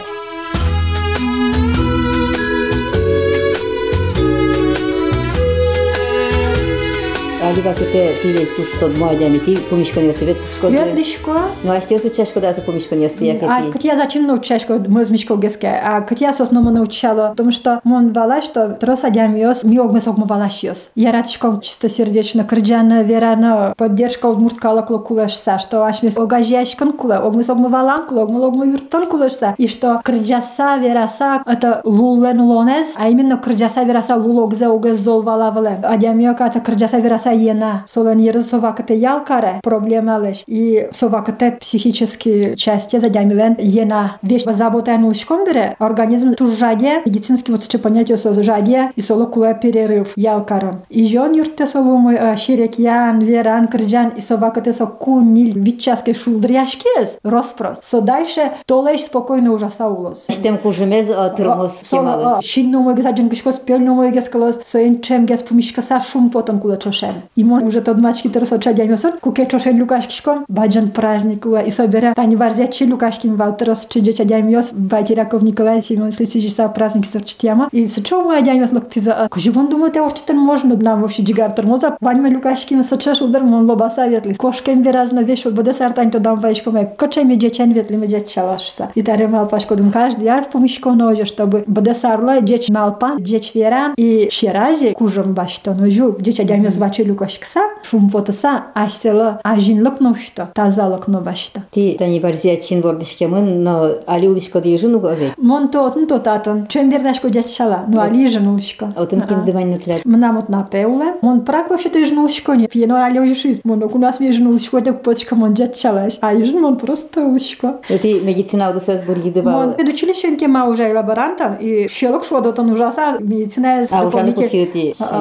Alikakete 7.55 8.13
tile 8.21 8.45
tusto 8.57 8.89
mладями 8.99 9.37
ти 9.37 9.55
помишкания 9.69 10.13
совет 10.13 10.37
шкода. 10.57 10.73
Ветлишко. 10.73 11.31
Ну 11.63 11.71
а 11.71 11.79
что 11.79 11.95
учаш 12.07 12.27
шкода 12.27 12.51
за 12.51 12.59
помишкания 12.59 13.07
стоя 13.07 13.39
А 13.43 13.71
как 13.71 13.81
я 13.81 13.95
зачем 13.95 14.27
научаешь, 14.27 14.63
мы 14.67 15.05
с 15.05 15.09
Мишко 15.09 15.37
геске, 15.37 15.69
а 15.69 16.01
как 16.01 16.19
я 16.19 16.33
сосному 16.33 16.69
научала, 16.69 17.29
потому 17.29 17.51
что 17.51 17.79
мон 17.85 18.11
вала, 18.11 18.41
что 18.41 18.71
троса 18.71 19.09
дямиос, 19.09 19.63
ми 19.63 19.79
огме 19.79 20.01
согмо 20.01 20.25
валашиос. 20.25 20.89
Я 20.95 21.13
радишком 21.13 21.61
чистосердечно, 21.61 22.43
крджана, 22.43 23.03
верана, 23.03 23.73
поддержка 23.77 24.25
от 24.25 24.37
мурткала 24.37 24.81
клокулешса, 24.81 25.57
что 25.57 25.83
аж 25.83 26.03
ми 26.03 26.11
огажяшкан 26.13 26.91
куле, 26.91 27.19
огме 27.19 27.43
согмо 27.43 27.69
валан 27.69 28.05
куле, 28.05 28.23
огме 28.23 28.45
огме 28.45 28.67
юртон 28.71 29.05
кулешса, 29.05 29.55
и 29.57 29.69
что 29.69 30.01
крджаса, 30.03 30.75
вераса, 30.75 31.41
это 31.45 31.79
лулен 31.85 32.41
лонез, 32.41 32.95
а 32.97 33.07
именно 33.07 33.37
крджаса, 33.37 33.83
вераса, 33.83 34.17
лулогзе, 34.17 34.67
огез 34.67 34.99
зол 34.99 35.21
вала 35.21 35.51
вале. 35.51 35.79
А 35.83 35.95
дямио, 35.95 36.35
ката 36.35 36.59
крджаса, 36.59 36.97
вераса, 36.99 37.44
Алиена 37.45 37.83
солонира 37.87 38.41
со 38.41 38.59
ваката 38.59 38.93
јалкаре 38.93 39.59
проблемалеш 39.63 40.43
и 40.47 40.87
со 40.91 41.07
ваката 41.09 41.51
психически 41.59 42.55
части 42.57 42.99
за 42.99 43.09
дјамилен 43.09 43.57
ена 43.59 44.17
веш 44.23 44.45
забота 44.49 44.91
е 44.91 44.97
нушком 44.97 45.45
бере. 45.45 45.75
Организм 45.79 46.33
тужаге 46.33 47.01
медицински 47.05 47.51
вот 47.51 47.61
понятие 47.83 48.17
со 48.17 48.33
жаге 48.41 48.91
и 48.95 49.01
соло 49.01 49.27
кула 49.27 49.53
перерыв 49.53 50.15
јалкарам 50.17 50.85
и 50.89 51.05
жон 51.05 51.33
юрте 51.35 51.65
соло 51.65 51.97
мој 51.99 52.35
ширек 52.35 52.79
јан 52.79 53.21
веран 53.23 53.67
крджан 53.67 54.13
и 54.17 54.21
со 54.21 54.37
ваката 54.37 54.73
со 54.73 54.87
кунил 54.87 55.53
вичаске 55.55 56.13
шулдряшкес 56.13 57.17
распрос 57.23 57.79
со 57.83 58.01
дальше 58.01 58.51
толеш 58.65 59.05
спокојно 59.05 59.49
ужаса 59.53 59.87
улос 59.87 60.25
штем 60.29 60.57
кужемез 60.57 61.11
термос 61.37 61.81
кемалы 61.89 62.41
шинно 62.41 62.81
мој 62.81 63.01
гаджен 63.01 63.29
кишкос 63.29 63.59
пелно 63.59 63.93
мој 63.99 64.13
гескалос 64.13 64.61
со 64.63 64.79
ен 64.79 65.01
чем 65.01 65.25
гес 65.25 65.43
помишка 65.43 65.81
са 65.81 66.01
шум 66.01 66.31
потом 66.31 66.59
кула 66.59 66.77
чошен 66.77 67.21
и 67.36 67.44
мон 67.44 67.64
уже 67.64 67.80
тот 67.80 67.98
мачки 67.98 68.28
терс 68.28 68.52
от 68.52 68.62
чадямесон, 68.62 69.12
куке 69.20 69.46
чошен 69.46 69.78
люкашкишкон, 69.78 70.44
баджан 70.48 70.90
праздник 70.90 71.46
луа, 71.46 71.60
и 71.60 71.70
собера 71.70 72.14
тани 72.14 72.36
варзячи 72.36 72.84
люкашкин 72.84 73.36
валтерос 73.36 73.86
чиджа 73.86 74.12
чадямес, 74.12 74.72
батираков 74.72 75.42
Николай 75.42 75.82
Семен 75.82 76.12
Слисижиса 76.12 76.68
праздник 76.68 77.06
сорчтяма, 77.06 77.68
и 77.72 77.86
сочо 77.86 78.22
мой 78.22 78.38
адямес 78.38 78.72
локтиза, 78.72 79.28
кужибон 79.30 79.68
думаю, 79.68 79.92
те 79.92 80.00
орчитен 80.00 80.38
можно 80.38 80.76
нам 80.76 81.02
вообще 81.02 81.22
джигар 81.22 81.52
тормоза, 81.52 81.96
ваньма 82.00 82.28
люкашкин 82.28 82.82
сочеш 82.82 83.20
удар 83.20 83.42
мон 83.42 83.68
лобаса 83.68 84.06
ветли, 84.06 84.34
кошкем 84.34 84.82
веразно 84.82 85.20
вешо, 85.20 85.50
буде 85.50 85.72
сартань 85.72 86.10
то 86.10 86.18
дам 86.18 86.40
вайшко 86.40 86.70
май, 86.70 86.88
кочеми 86.96 87.34
джечен 87.34 87.72
ветли 87.72 87.96
мы 87.96 88.06
джечалашса. 88.06 88.90
И 88.94 89.02
таре 89.02 89.28
малпашко 89.28 89.76
дум 89.76 89.90
каждый 89.90 90.24
яр 90.24 90.44
помишко 90.50 90.92
ноже, 90.92 91.24
чтобы 91.24 91.64
буде 91.66 91.94
сарла 91.94 92.40
джеч 92.40 92.68
малпан, 92.68 93.18
джеч 93.18 93.54
веран, 93.54 93.94
и 93.96 94.28
щерази 94.30 94.92
кужом 94.92 95.34
баш 95.34 95.58
то 95.58 95.74
ножу, 95.74 96.16
джеч 96.20 96.40
адямес 96.40 96.76
бачи 96.76 97.02
люка 97.25 97.35
кошкса, 97.35 97.61
шум 97.83 98.09
потыса, 98.09 98.65
аселы 98.73 99.39
ажинлык 99.43 99.99
ношто, 99.99 100.49
тазалык 100.53 101.07
но 101.07 101.21
башта. 101.21 101.63
Ти 101.71 101.95
тани 101.97 102.19
варзия 102.19 102.57
чин 102.57 102.81
бордишкемын, 102.81 103.63
но 103.63 103.89
али 104.05 104.27
улишко 104.27 104.61
дежину 104.61 104.99
говек. 104.99 105.33
Мон 105.37 105.69
тотын 105.69 106.07
тотатын, 106.07 106.67
чембердашко 106.67 107.29
дятшала, 107.29 107.85
ну 107.87 108.01
али 108.01 108.27
женулшко. 108.27 108.93
Отын 108.95 109.21
ким 109.21 109.45
дымань 109.45 109.71
нутлят. 109.71 110.05
Мна 110.05 110.33
вот 110.33 110.49
на 110.49 110.63
пеуле, 110.63 111.15
мон 111.21 111.41
прак 111.41 111.69
вообще-то 111.69 111.99
и 111.99 112.05
женулшко 112.05 112.53
не. 112.53 112.67
Пьено 112.67 113.03
али 113.03 113.19
ужишусь, 113.19 113.61
мон 113.63 113.83
у 113.83 113.97
нас 113.97 114.19
мне 114.19 114.31
женулшко, 114.31 114.81
так 114.81 115.01
почка 115.01 115.35
мон 115.35 115.53
дятшалаш, 115.53 116.17
а 116.21 116.33
ежен 116.33 116.61
мон 116.61 116.77
просто 116.77 117.21
улшко. 117.21 117.79
Ти 117.87 118.21
медицина 118.21 118.69
удосыз 118.69 119.01
бургидыва. 119.01 119.49
Мон 119.49 119.73
педучилищенке 119.73 120.47
ма 120.47 120.65
уже 120.65 120.93
лаборантом, 120.93 121.55
и 121.55 121.87
щелок 121.87 122.25
шо 122.25 122.41
дотан 122.41 122.71
ужаса, 122.71 123.17
медицина 123.19 123.85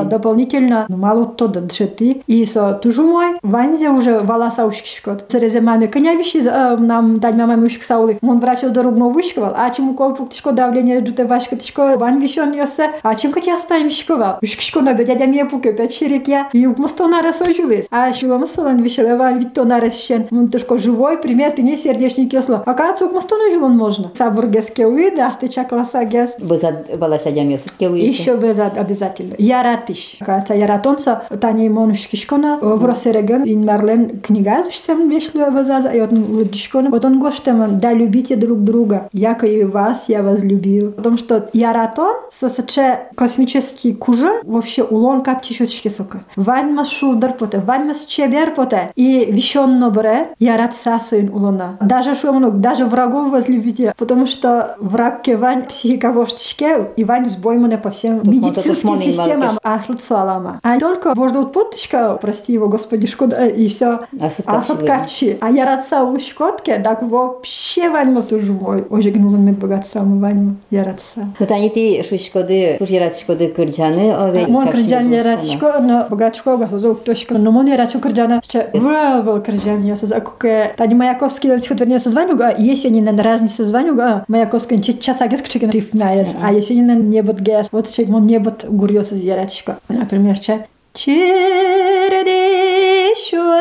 дополнительно 0.04 0.86
ну, 0.88 0.96
мало 0.96 1.24
то 1.24 1.48
да 1.48 1.60
дшети 1.94 2.22
и 2.26 2.44
со 2.44 2.72
тужу 2.74 3.04
мой. 3.04 3.38
Ванзе 3.42 3.90
уже 3.90 4.20
волоса 4.20 4.66
ушкишкот 4.66 5.24
церезе 5.28 5.60
маме 5.60 5.88
коня 5.88 6.14
виши 6.14 6.42
нам 6.42 7.18
дать 7.18 7.34
маме 7.34 7.66
ушки 7.66 7.84
саули 7.84 8.18
он 8.22 8.40
врач 8.40 8.60
здоровно 8.62 9.08
вышковал 9.08 9.54
а 9.56 9.70
чему 9.70 9.94
кол 9.94 10.14
пуктишко 10.14 10.52
давление 10.52 11.00
джуте 11.00 11.24
вашка 11.24 11.56
тишко 11.56 11.96
ван 11.96 12.18
вишон 12.20 12.52
ёсе 12.52 12.90
а 13.02 13.14
чем 13.14 13.32
кот 13.32 13.44
я 13.44 13.58
спаем 13.58 13.90
шковал 13.90 14.38
ушкишко 14.42 14.80
на 14.80 14.94
дядя 14.94 15.26
мне 15.26 15.44
пуке 15.44 15.72
пять 15.72 15.94
ширик 15.94 16.28
я. 16.28 16.48
И 16.52 16.66
мосто 16.66 17.06
на 17.06 17.22
расожулис 17.22 17.86
а 17.90 18.12
шулам 18.12 18.46
солан 18.46 18.80
вишеле 18.82 19.16
ван 19.16 19.38
витто 19.38 19.64
на 19.64 19.80
расщен 19.80 20.26
он 20.30 20.48
тишко 20.48 20.78
живой 20.78 21.18
пример 21.18 21.52
ты 21.52 21.62
не 21.62 21.76
сердечник 21.76 22.32
ёсло 22.32 22.62
а 22.66 22.74
кацук 22.74 23.12
мосто 23.12 23.36
на 23.36 23.50
жилон 23.50 23.76
можно. 23.76 24.10
Сабургеске 24.14 24.86
уиды 24.86 25.20
астыча 25.20 25.64
класса 25.64 26.04
гес. 26.04 26.34
Бызад 26.38 26.98
балаша 26.98 27.30
келуйся. 27.32 28.06
еще 28.06 28.36
безад 28.36 28.76
обязательно. 28.76 29.34
Яратиш 29.38 30.16
каца 30.20 30.54
яратонса 30.54 31.24
тани 31.40 31.68
монушкишкона 31.84 32.58
бросереген 32.60 33.42
инмарлен 33.44 34.20
книга 34.20 34.64
зушсем 34.64 35.08
вешло 35.10 35.50
безаза 35.50 35.90
и 35.90 36.00
отн 36.00 36.22
лудишкона. 36.28 36.90
Вот 36.90 37.04
он 37.04 37.20
гоштем 37.20 37.78
да 37.78 37.92
любите 37.92 38.36
друг 38.36 38.64
друга 38.64 39.08
яко 39.12 39.46
и 39.46 39.64
вас 39.64 40.04
я 40.08 40.22
возлюбил 40.22 40.92
потому 40.92 41.18
что 41.18 41.48
яратон 41.52 42.14
сосаче 42.30 43.00
космический 43.14 43.94
кужин 43.94 44.36
вообще 44.44 44.82
улон 44.82 45.22
каптишочки 45.22 45.88
сока 45.88 46.22
ваньмас 46.36 46.88
шулдар 46.88 47.34
поте 47.34 47.60
ваньмас 47.60 48.06
чебер 48.06 48.54
поте 48.54 48.90
и 48.96 49.26
вещенно 49.30 49.90
бре 49.90 50.28
ярат 50.38 50.74
сасуин 50.74 51.30
улона 51.32 51.76
даже 51.80 52.14
шумнук 52.14 52.56
даже 52.56 52.86
врагов 52.86 53.30
возлюбите 53.30 53.94
потому 53.98 54.26
что 54.26 54.76
враг 54.78 55.22
кевань 55.22 55.64
психика 55.64 56.12
воштишке 56.12 56.88
и 56.96 57.04
вань 57.04 57.26
сбоймане 57.26 57.78
по 57.78 57.90
всем 57.90 58.20
медицинским 58.24 58.98
системам 58.98 59.58
аслыт 59.62 60.02
суалама 60.02 60.60
а 60.62 60.78
только 60.78 61.14
вождут 61.14 61.52
путочка 61.73 62.17
прости 62.21 62.53
его 62.53 62.67
господи 62.69 63.07
шкода 63.07 63.45
и 63.45 63.67
все 63.67 64.01
асат 64.19 64.83
капчи 64.83 65.37
а 65.41 65.51
яратса 65.51 66.03
улышкотке 66.03 66.79
так 66.79 67.03
вообще 67.03 67.89
ваньма 67.89 68.21
служу 68.21 68.53
мой 68.53 68.85
оже 68.89 69.11
гнулан 69.11 69.43
мед 69.43 69.59
богатства 69.59 69.99
ваньма 69.99 70.55
яратса 70.69 71.27
Тани 71.47 71.69
ти 71.69 72.03
шушкоды, 72.07 72.75
туж 72.77 72.89
яратышкоды 72.89 73.49
кырджаны, 73.49 74.15
ове. 74.15 74.47
Мон 74.47 74.67
кырджан 74.67 75.11
яратышко, 75.11 75.79
но 75.81 76.05
богатшко 76.09 76.57
гахозо 76.57 76.93
ктошко, 76.93 77.37
но 77.37 77.51
мон 77.51 77.65
яратышко 77.67 77.99
кырджана, 77.99 78.41
ще 78.43 78.69
вел 78.73 79.23
вел 79.23 79.41
кырджан 79.41 79.83
ясаз, 79.83 80.11
а 80.11 80.21
куке, 80.21 80.73
тани 80.77 80.95
Маяковский 80.95 81.57
стихотворение 81.57 81.99
созваню, 81.99 82.37
а 82.39 82.53
Есенина 82.57 83.11
на 83.11 83.23
разни 83.23 83.47
созваню, 83.47 83.99
а 83.99 84.25
Маяковский 84.27 84.81
час 84.81 85.21
агес 85.21 85.41
кчекен 85.41 85.69
рифнаес, 85.71 86.29
а 86.41 86.53
Есенина 86.53 86.95
не 86.95 87.21
бот 87.21 87.39
гес, 87.39 87.67
вот 87.71 87.89
чек 87.89 88.07
мон 88.09 88.25
не 88.25 88.39
бот 88.39 88.65
гурьоса 88.65 89.15
яратышко. 89.15 89.77
Например, 89.89 90.35
ще 90.35 90.67
Чердишо 90.94 92.26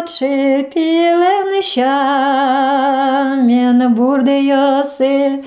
чепилен 0.05 1.49
щамен. 1.61 3.53
Бурдиосе, 3.95 5.43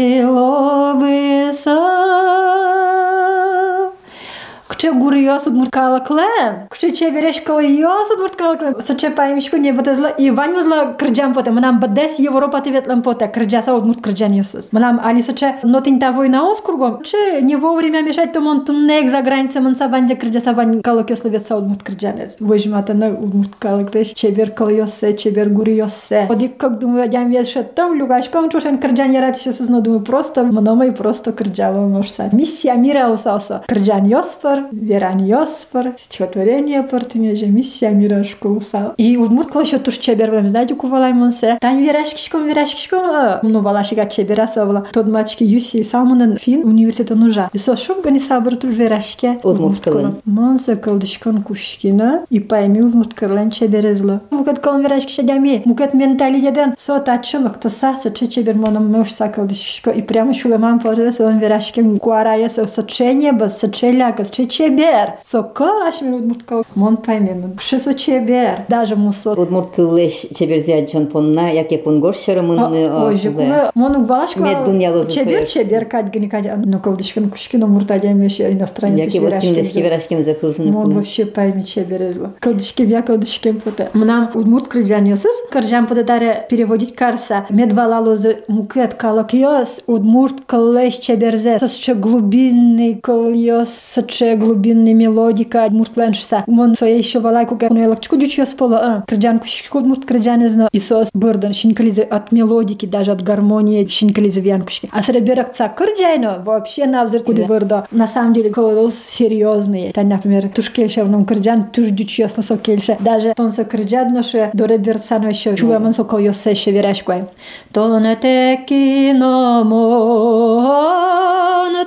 Кче 4.68 4.92
гурьосуд 4.92 5.54
муркала 5.54 6.00
клен, 6.00 6.68
кче 6.74 6.92
чебереш 6.92 7.40
калайосуд 7.40 8.18
муркала 8.18 8.56
клен. 8.56 8.74
Саче 8.80 9.10
паймишко 9.10 9.58
не 9.58 9.72
бутезла 9.72 10.08
и 10.08 10.30
ваню 10.30 10.62
зла 10.62 10.94
кырджан 10.98 11.34
поте. 11.34 11.50
Манам 11.50 11.80
бадес 11.80 12.18
Европа 12.18 12.60
тиветлен 12.60 13.02
поте. 13.02 13.26
Кырджаса 13.28 13.74
от 13.74 13.84
мурт 13.84 14.00
кырджан 14.00 14.32
йосус. 14.32 14.72
Манам 14.72 15.00
али 15.04 15.22
саче 15.22 15.56
нотин 15.62 15.98
та 15.98 16.12
война 16.12 16.50
оскургом. 16.50 17.02
Че 17.02 17.40
не 17.42 17.56
вовремя 17.56 18.02
мешать 18.02 18.32
то 18.32 18.40
мон 18.40 18.64
туннек 18.64 19.10
за 19.10 19.22
границей 19.22 19.60
мон 19.60 19.76
саванзе 19.76 20.16
кырджаса 20.16 20.52
вань 20.52 20.82
калок 20.82 21.10
йословеца 21.10 21.56
от 21.56 21.64
мурт 21.64 21.82
кырджанец. 21.82 22.36
Выжмата 22.40 22.94
на 22.94 23.08
от 23.08 23.34
мурт 23.34 23.54
калок 23.58 23.90
теш. 23.90 24.08
Чебер 24.14 24.50
калайосе, 24.50 25.12
чебер 25.16 25.48
гурьосе. 25.48 26.26
Одик 26.28 26.56
как 26.56 26.78
думаю, 26.78 27.08
я 27.10 27.24
вес 27.24 27.48
ше 27.48 27.62
там 27.62 27.94
люгашка, 27.94 28.38
он 28.38 28.50
чушен 28.50 28.78
кырджан 28.78 29.12
ярат 29.12 29.36
йосус, 29.46 29.68
но 29.68 29.80
думаю 29.80 30.02
просто 30.02 30.44
монома 30.44 30.86
и 30.86 30.90
просто 30.90 31.32
кырджава 31.32 31.86
можса. 31.86 32.28
Миссия 32.32 32.74
мира 32.74 33.08
усалса. 33.08 33.62
Кырджан 33.66 34.06
йоспар, 34.06 34.64
веран 34.72 35.18
йоспар, 35.18 35.94
стихотворение 35.98 36.63
Евгенија 36.65 36.85
партинеже 36.89 37.45
мисија 37.45 37.91
мирашко 37.93 38.49
уса. 38.57 38.93
И 38.97 39.17
удмурткалашо 39.17 39.77
туш 39.85 39.99
чебер 40.01 40.31
време, 40.33 40.49
знајте 40.49 40.75
ку 40.75 40.87
валаймон 40.89 41.31
се. 41.31 41.57
Тань 41.61 41.81
вирашкишком, 41.83 42.47
вирашкишком, 42.47 43.05
но 43.43 43.61
валашига 43.61 44.07
чебера 44.09 44.47
се 44.47 44.65
вала. 44.65 44.85
Тод 44.93 45.07
мачки 45.07 45.45
юси 45.45 45.83
самунан 45.83 46.37
фин 46.37 46.65
университета 46.65 47.15
нужа. 47.15 47.49
И 47.53 47.59
со 47.59 47.75
шум 47.77 48.01
гани 48.01 48.19
сабыр 48.19 48.55
тур 48.55 48.71
вирашке. 48.71 49.37
Удмурткалан. 49.43 50.15
Мон 50.25 50.59
се 50.59 50.75
калдышкан 50.75 51.43
кушкина 51.43 52.25
и 52.31 52.39
па 52.39 52.57
еми 52.57 52.81
удмуртка 52.81 53.27
паеми 53.27 53.45
удмурткалан 53.45 53.51
чеберезла. 53.51 54.19
Мукат 54.31 54.59
калан 54.59 54.81
вирашкиша 54.81 55.23
дями, 55.23 55.61
мукат 55.65 55.93
менталиден 55.93 56.73
со 56.77 56.99
тачылык 56.99 57.59
таса 57.59 57.93
се 58.01 58.13
че 58.13 58.27
чебер 58.27 58.55
монам 58.55 58.89
меуш 58.91 59.11
сакалдышко 59.11 59.91
и 59.91 60.01
прямо 60.01 60.33
шулеман 60.33 60.79
поджеда 60.79 61.05
да 61.05 61.11
се 61.11 61.23
он 61.23 61.37
вирашке 61.39 61.83
куарая 61.99 62.49
со 62.49 62.67
сочение, 62.67 63.33
бас 63.33 63.59
сочеляка, 63.59 64.25
с 64.25 64.31
че 64.31 64.47
чебер. 64.47 65.11
Со 65.23 65.43
калаш 65.43 66.01
ми 66.01 66.15
удмурткалан 66.15 66.54
Као 66.55 66.63
мон 66.75 66.97
пайменен. 66.97 67.57
Ше 67.59 67.79
со 67.79 67.93
чебер. 67.93 68.63
Даже 68.69 68.95
мусо. 68.95 69.31
Од 69.31 69.51
морт 69.51 69.75
кылеш 69.75 70.25
чебер 70.35 70.59
зиаджан 70.59 71.07
понна, 71.07 71.49
як 71.51 71.71
е 71.71 71.77
конгор 71.77 72.15
шерамын. 72.15 72.59
Ой, 73.07 73.15
же 73.15 73.31
кула 73.31 73.71
мону 73.75 74.05
балашка. 74.05 74.39
Мед 74.39 74.63
дунялы 74.65 75.03
за 75.03 75.11
Чебер 75.11 75.45
чебер 75.45 75.85
кад 75.85 76.09
гни 76.11 76.29
кад. 76.29 76.45
Но 76.65 76.79
колдышкин 76.79 77.29
кушкин 77.29 77.63
омурта 77.63 77.99
гемеш 77.99 78.39
иностранец 78.39 79.11
чеберашкин. 79.11 79.55
Як 79.55 79.57
е 79.57 79.63
вот 79.63 79.73
чеберашкин 79.73 80.23
за 80.23 80.33
кылзын. 80.33 80.71
Мон 80.71 80.93
вообще 80.93 81.25
пайми 81.25 81.61
чеберезла. 81.61 82.31
Колдышкин 82.41 82.89
я 82.89 83.01
колдышкин 83.01 83.59
поте. 83.59 83.89
Мнам 83.93 84.29
удмурт 84.33 84.67
крыжан 84.67 85.05
йосыз. 85.05 85.35
Крыжан 85.51 85.87
поте 85.87 86.03
даре 86.03 86.45
переводить 86.49 86.95
карса. 86.95 87.45
Мед 87.49 87.73
валало 87.73 88.15
за 88.15 88.35
мукет 88.47 88.93
калак 88.93 89.33
йос. 89.33 89.81
Удмурт 89.87 90.45
кылеш 90.45 90.95
чеберзе. 90.95 91.59
Со 91.59 91.67
че 91.67 91.95
глубинный 91.95 92.99
кол 93.03 93.31
йос, 93.33 93.69
со 93.69 94.03
че 94.03 94.35
глубинный 94.35 94.93
мелодика. 94.93 95.67
Муртленшса. 95.69 96.44
Мон 96.47 96.75
со 96.75 96.85
еще 96.85 97.19
валайку 97.19 97.57
как 97.57 97.71
ну 97.71 97.89
лакчку 97.89 98.17
дючу 98.17 98.41
йос 98.41 98.53
пола. 98.53 99.03
Кырджан 99.07 99.39
кушки 99.39 99.69
удмурт 99.71 100.05
кырджан 100.05 100.41
йозно. 100.41 100.69
И 100.71 100.79
сос 100.79 101.09
бырдан 101.13 101.53
шинкализе 101.53 102.03
от 102.03 102.31
мелодики, 102.31 102.85
даже 102.85 103.11
от 103.11 103.23
гармонии 103.23 103.87
шинкализе 103.87 104.41
вянкушки. 104.41 104.89
А 104.91 105.01
среберак 105.01 105.53
ца 105.53 105.69
кырджайно 105.69 106.41
вообще 106.45 106.85
на 106.85 107.03
взор 107.05 107.21
куда 107.21 107.43
бырда. 107.43 107.87
На 107.91 108.07
самом 108.07 108.33
деле 108.33 108.49
колос 108.49 108.95
серьезные. 108.95 109.91
Тань, 109.93 110.07
например, 110.07 110.49
туш 110.49 110.69
кельше 110.69 111.03
в 111.03 111.09
ном 111.09 111.25
кырджан, 111.25 111.63
туш 111.71 111.89
дючу 111.89 112.23
йос 112.23 112.37
на 112.37 112.43
со 112.43 112.57
кельше. 112.57 112.97
Даже 112.99 113.33
тон 113.35 113.51
со 113.51 113.65
кырджан 113.65 114.13
ноше 114.13 114.51
до 114.53 114.65
реберцано 114.65 115.27
еще 115.27 115.55
чуемон 115.55 115.93
со 115.93 116.03
кол 116.03 116.19
йос 116.19 116.45
еще 116.45 116.71
верашкой. 116.71 117.25
Тоне 117.71 118.15
теки 118.15 119.11
но 119.13 119.63
мон, 119.63 120.95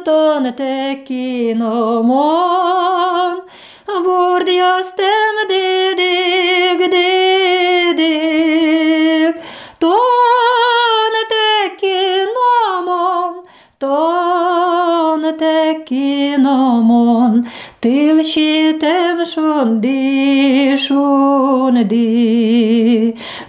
тоне 0.05 0.53
теки 0.53 1.55
но 1.55 2.03
мон 2.03 3.43
burdios 3.89 4.93
tem 4.97 5.37
didig 5.49 6.81
didig 6.93 8.05
ton 9.81 11.15
tekinomon 11.33 13.33
ton 13.81 15.23
tekinomon 15.39 17.33
tilşitem 17.81 19.27
şundi 19.27 20.75
şundi 20.79 22.09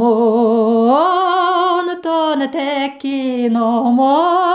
ton 2.03 2.51
tekinomon 2.53 4.54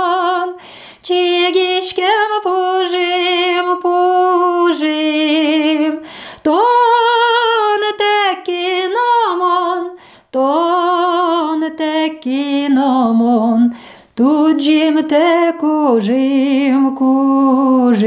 не 12.26 12.68
теки 12.68 12.68
номон, 12.70 13.74
Туджим 14.16 15.08
те 15.08 15.54
кужим, 15.58 16.96
кужим, 16.98 18.02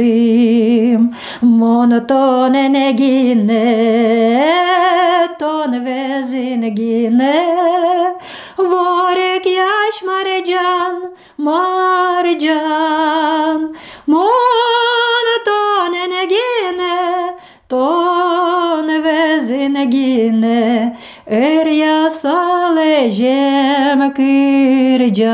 монотоне 1.40 2.68
не 2.68 2.92
гине, 2.92 3.58
тон 5.38 5.72
везин 5.84 6.74
гине, 6.74 8.14
ворек 8.58 9.46
яш 9.46 10.02
марджан, 10.02 10.96
марджан, 11.38 12.40
монотоне 14.06 16.04
не 16.12 16.26
гине, 16.32 16.98
тон 17.68 18.86
везин 19.04 19.76
гине, 19.88 20.96
er 21.32 21.66
ясале 21.66 23.10
жем 23.10 24.12
кырджан. 24.12 25.32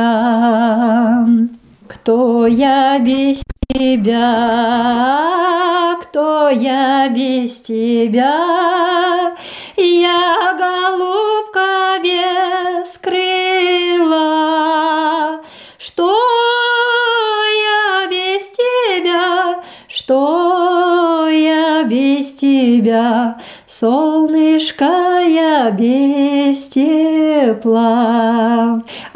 Кто 1.89 2.47
я 2.47 3.01
без 3.01 3.43
тебя? 3.69 4.37
Кто 6.01 6.51
я 6.51 7.09
без 7.09 7.63
тебя? 7.63 9.35
Я 9.77 10.57
голубка 10.63 11.99
без 12.01 12.97
крыла. 12.99 14.21
Что 15.79 16.17
я 17.73 18.07
без 18.09 18.51
тебя? 18.51 19.61
Что 19.89 21.27
я 21.29 21.83
без 21.83 22.35
тебя? 22.35 23.41
Солнышко 23.67 25.18
без 25.71 26.65
тепла. 26.69 27.89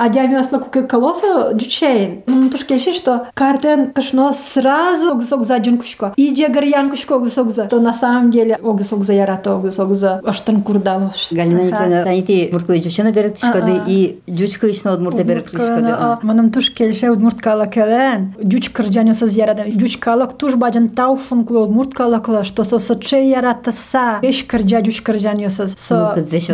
адиамиасла 0.05 0.59
куке 0.59 0.82
колоса 0.82 1.53
дючейн. 1.55 2.22
Туш 2.50 2.64
келши, 2.64 2.92
что 2.92 3.26
картен 3.34 3.92
кашно 3.92 4.32
сразу 4.32 5.12
огзогза 5.12 5.59
джункушко. 5.59 6.12
Иде 6.16 6.48
гарьянкушко 6.48 7.18
за. 7.24 7.64
То 7.66 7.80
на 7.80 7.94
самом 7.94 8.30
деле 8.30 8.59
огзогза 8.62 9.12
ярато 9.12 9.61
за 9.70 10.20
аштан 10.24 10.62
курдал. 10.62 11.12
Галина 11.32 11.62
Николаевна, 11.62 12.05
таните 12.05 12.48
мурткалы 12.53 12.78
джучена 12.78 13.12
берет 13.12 13.36
тишкады 13.36 13.82
и 13.86 14.20
джуч 14.28 14.59
кылычна 14.59 14.94
удмурта 14.94 15.24
берет 15.24 15.50
тишкады. 15.50 16.18
Манам 16.22 16.50
туш 16.50 16.70
келше 16.70 17.11
удмурткала 17.11 17.66
келен. 17.66 18.34
Джуч 18.44 18.70
кырджанюса 18.70 19.26
зиярадан. 19.26 19.70
Джуч 19.70 19.98
калак 19.98 20.32
туш 20.36 20.55
баджан 20.55 20.88
таушун 20.88 21.44
кулы 21.44 21.62
удмурткала 21.62 22.18
кыла, 22.18 22.44
что 22.44 22.64
со 22.64 22.78
саче 22.78 23.28
яратаса. 23.30 24.18
Еш 24.22 24.44
кырджа 24.44 24.80
джуч 24.80 25.03
кырджанюса. 25.03 25.66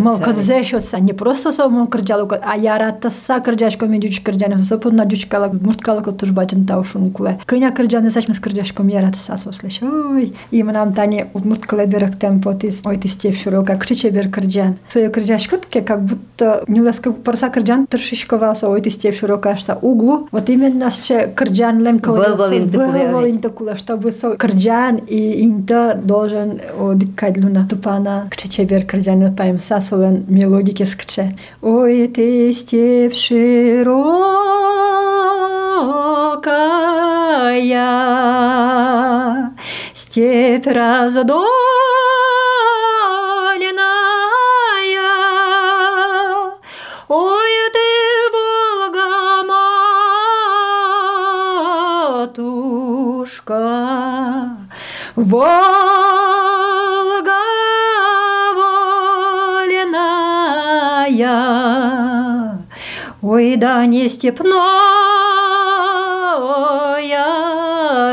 Мол 0.01 0.18
кырдзешотса. 0.18 1.01
Не 1.01 1.12
просто 1.12 1.53
со 1.53 1.68
мол 1.68 1.86
кырджалу, 1.86 2.28
а 2.42 2.57
яратаса 2.57 3.38
таа 3.39 3.45
кырдяшком 3.45 3.93
и 3.95 4.12
со 4.12 4.22
кырдяне 4.22 4.59
со 4.59 4.64
сопотна 4.64 5.09
жуч 5.09 5.26
калак 5.26 5.53
мурт 5.53 5.80
калак 5.80 6.16
тужбачен 6.16 6.66
тау 6.66 6.84
шункуле. 6.84 7.39
Кыня 7.47 7.72
сачме 8.11 8.34
с 8.34 8.41
кырдяшком 8.41 8.89
ярат 8.89 9.16
са 9.16 9.36
слеш. 9.39 9.80
Ой, 9.82 10.34
и 10.51 10.62
манам 10.62 10.93
тане 10.93 11.26
от 11.34 11.45
мурт 11.45 11.66
кале 11.66 11.86
берак 11.86 12.18
темпо 12.18 12.55
ти 12.55 12.70
ой 12.84 12.97
ти 12.97 13.09
степ 13.09 13.34
шуро 13.34 13.64
как 13.64 13.86
криче 13.86 14.11
бер 14.11 14.30
кырдян. 14.30 14.78
Со 14.89 14.99
ја 15.01 15.11
кырдяшкот 15.11 15.66
ке 15.66 15.82
как 15.82 16.03
будто 16.03 16.64
нюлеска 16.68 17.12
парса 17.12 17.49
кырдян 17.51 17.86
тршишкова 17.86 18.55
со 18.55 18.68
ой 18.68 18.80
ти 18.80 18.91
степ 18.91 19.14
шуро 19.14 19.41
што 19.57 19.78
углу. 19.82 20.28
Вот 20.32 20.49
именно 20.49 20.91
че 20.91 21.32
кырдян 21.34 21.82
лем 21.82 21.99
калак 21.99 22.39
вылвалин 22.39 23.41
што 23.41 23.76
чтобы 23.76 24.12
со 24.12 24.36
кырдян 24.36 24.97
и 25.07 25.45
инта 25.45 26.01
должен 26.03 26.61
одикать 26.80 27.39
луна 27.39 27.66
тупана 27.68 28.28
криче 28.30 28.64
бер 28.64 28.84
кырдян 28.86 29.20
да 29.20 29.30
паем 29.30 29.59
сасолен 29.59 30.24
мелодике 30.28 30.86
скче. 30.86 31.34
Ой 31.62 32.09
ти 32.09 32.53
степ 32.53 33.14
широкая, 33.28 34.64
степь 39.92 40.66
раздольная, 40.66 41.44
Ой, 47.08 47.52
ты, 47.74 47.88
Волга, 48.32 49.44
матушка, 52.24 53.60
Волга 55.16 55.77
да 63.59 63.84
не 63.86 64.06
степной 64.09 64.48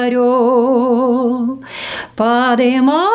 орел, 0.08 1.64
подымается, 2.16 3.06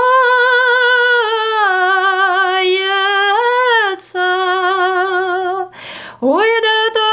Ой, 6.20 6.48
да 6.62 6.90
то 6.94 7.08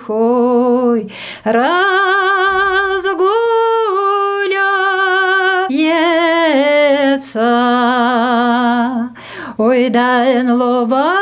Ой, 9.95 10.42
да 10.42 10.51
лова 10.59 11.14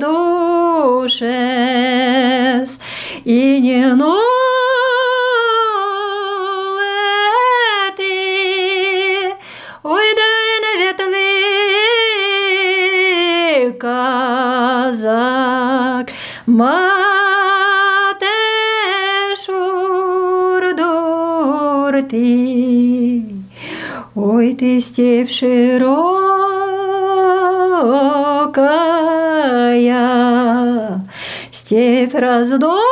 душес 0.00 1.20
и 3.24 3.60
не 3.60 3.86
нолети. 3.86 4.14
Ой, 9.84 10.06
да 10.18 10.26
не 10.62 10.72
ветли 10.80 11.44
казак 13.78 14.76
мате 16.46 18.40
шурдурти. 19.44 20.84
Степь 24.56 25.30
широкая, 25.30 25.84
степь 31.50 32.14
раздольная. 32.14 32.83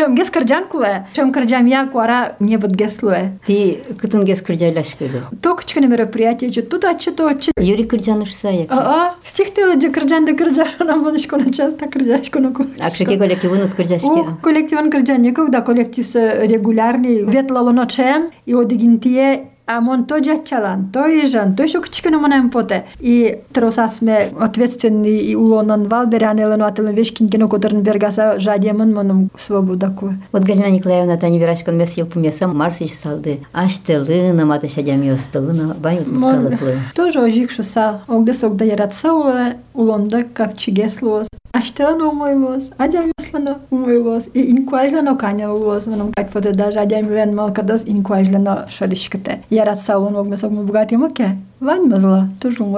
чөмге 0.00 0.24
скырджан 0.24 0.68
куле. 0.68 1.06
Чөм 1.12 1.32
кырджам 1.32 1.66
я 1.66 1.86
куара 1.86 2.36
не 2.40 2.56
бут 2.56 2.72
геслуе. 2.72 3.38
Ти 3.46 3.80
кытын 4.00 4.24
гес 4.24 4.40
кырджайлашкыды. 4.40 5.22
То 5.42 5.54
кичкене 5.54 5.86
мероприятие 5.86 6.50
же 6.50 6.62
тут 6.62 6.84
ачы 6.84 7.10
то 7.12 7.28
ачы. 7.28 7.52
Юрий 7.58 7.84
Кырджанов 7.84 8.32
саяк. 8.32 8.68
А, 8.70 9.14
стихтеле 9.22 9.80
же 9.80 9.90
кырджан 9.90 10.24
да 10.24 10.32
кырджаш 10.32 10.76
она 10.78 10.96
будешко 10.96 11.36
на 11.36 11.52
часто 11.52 11.86
кырджашко 11.86 12.40
на 12.40 12.52
ку. 12.52 12.66
Акшеке 12.80 13.18
коллективын 13.18 13.62
от 13.62 13.74
кырджашки. 13.74 14.06
О, 14.06 14.38
коллективен 14.42 14.90
кырджан 14.90 15.22
никогда 15.22 15.60
коллектив 15.60 16.06
регулярный 16.14 17.24
ветлало 17.24 17.72
ночем 17.72 18.30
и 18.46 18.54
одигинтие 18.54 19.50
а 19.71 19.79
мон 19.79 20.05
то 20.05 20.21
жачалан, 20.23 20.89
то 20.91 21.07
ижан, 21.07 21.55
то 21.55 21.63
еще 21.63 21.81
кичкене 21.81 22.17
монем 22.17 22.49
поте. 22.49 22.85
И 22.99 23.39
тросасме 23.53 24.29
ответственный 24.39 25.17
и 25.19 25.35
улонан 25.35 25.87
валберян 25.87 26.37
элен 26.39 26.61
ателен 26.61 26.93
вешкинкино 26.93 27.47
кодерн 27.47 27.81
бергаса 27.81 28.37
жадемын 28.37 28.93
моным 28.93 29.29
свободаку. 29.37 30.13
Вот 30.33 30.43
Галина 30.43 30.69
Николаевна 30.69 31.17
тани 31.17 31.39
верачкан 31.39 31.77
мес 31.77 31.93
ел 31.93 32.05
пумесам 32.05 32.57
марсиш 32.57 32.93
салды. 32.93 33.39
Аштелына 33.53 34.45
мата 34.45 34.67
шадями 34.67 35.09
остылына 35.09 35.73
бают 35.75 36.05
муткалыклы. 36.07 36.73
Тоже 36.93 37.21
ожик 37.21 37.49
шуса, 37.51 38.01
огдес 38.07 38.43
огда 38.43 38.65
яратса 38.65 39.13
ула, 39.13 39.53
улонда 39.73 40.23
капчигеслос. 40.23 41.27
Аштелан 41.53 42.01
умойлос, 42.01 42.69
адям 42.77 43.11
yoslano 43.19 43.59
умойлос, 43.69 44.29
и 44.33 44.51
инкуажлано 44.51 45.17
канялос, 45.17 45.85
моным 45.85 46.13
как 46.13 46.29
поде 46.29 46.51
даже 46.51 46.79
адям 46.79 47.05
вен 47.07 47.35
малкадас 47.35 47.83
инкуажлано 47.85 48.67
шадишкате. 48.69 49.43
geração, 49.61 50.03
alguma 50.03 50.25
pessoa 50.25 50.49
como 50.49 50.63
o 50.63 50.85
tem 50.85 50.97
uma 50.97 51.09
quer. 51.09 51.37
Vai, 51.59 51.79
mas 51.79 52.03
lá, 52.03 52.27
estou 52.33 52.51
junto, 52.51 52.77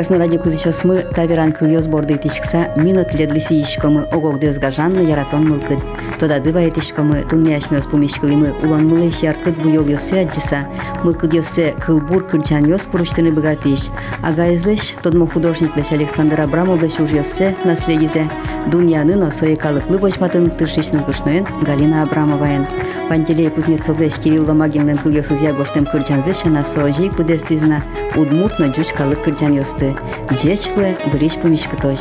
Гашна 0.00 0.18
ради 0.18 0.36
кузичосмы 0.36 1.04
табиран 1.14 1.52
кыльёс 1.52 1.86
борды 1.86 2.18
тишкса 2.18 2.68
минут 2.76 3.14
ледлиси 3.14 3.62
ишкомы 3.62 4.02
огогдез 4.10 4.58
гажанны 4.58 5.00
яратон 5.08 5.48
мылкыд. 5.48 5.78
Тода 6.18 6.40
дыба 6.40 6.60
етишкомы 6.60 7.22
тунне 7.22 7.56
ашмёс 7.56 7.86
пумишкылымы 7.86 8.54
улан 8.62 8.88
мылы 8.88 9.10
шаркыд 9.12 9.56
бу 9.56 9.68
йол 9.68 9.86
ёсе 9.86 10.22
аджиса, 10.22 10.66
мылкыд 11.04 11.34
ёсе 11.34 11.74
кылбур 11.84 12.26
кырчан 12.26 12.66
ёс 12.66 12.84
пуруштыны 12.86 13.30
богатиш. 13.32 13.88
Ага 14.22 14.54
излеш 14.54 14.94
тодмо 15.02 15.26
художниклеш 15.26 15.92
Александр 15.92 16.40
Абрамовлеш 16.40 16.98
уж 16.98 17.10
ёсе 17.10 17.56
наследизе. 17.64 18.28
Дуньянын 18.66 19.22
осое 19.22 19.56
калыклы 19.56 19.98
бочматын 19.98 20.50
тыршечныл 20.50 21.04
гышноен 21.04 21.46
Галина 21.62 22.02
Абрамоваен. 22.02 22.66
Пантелей 23.08 23.50
Кузнецовлеш 23.50 24.14
Кирилл 24.14 24.46
Ломагинлен 24.46 24.98
кыльёсыз 24.98 25.40
ягоштем 25.40 25.86
кырчанзе 25.86 26.34
шана 26.34 26.64
соожик 26.64 27.14
будестизна 27.14 27.84
удмуртно 28.16 28.74
жуч 28.74 28.92
калык 28.92 29.22
Ёсты. 29.91 30.35
Джечле 30.35 30.97
брич 31.11 31.33
помишкытош. 31.35 31.99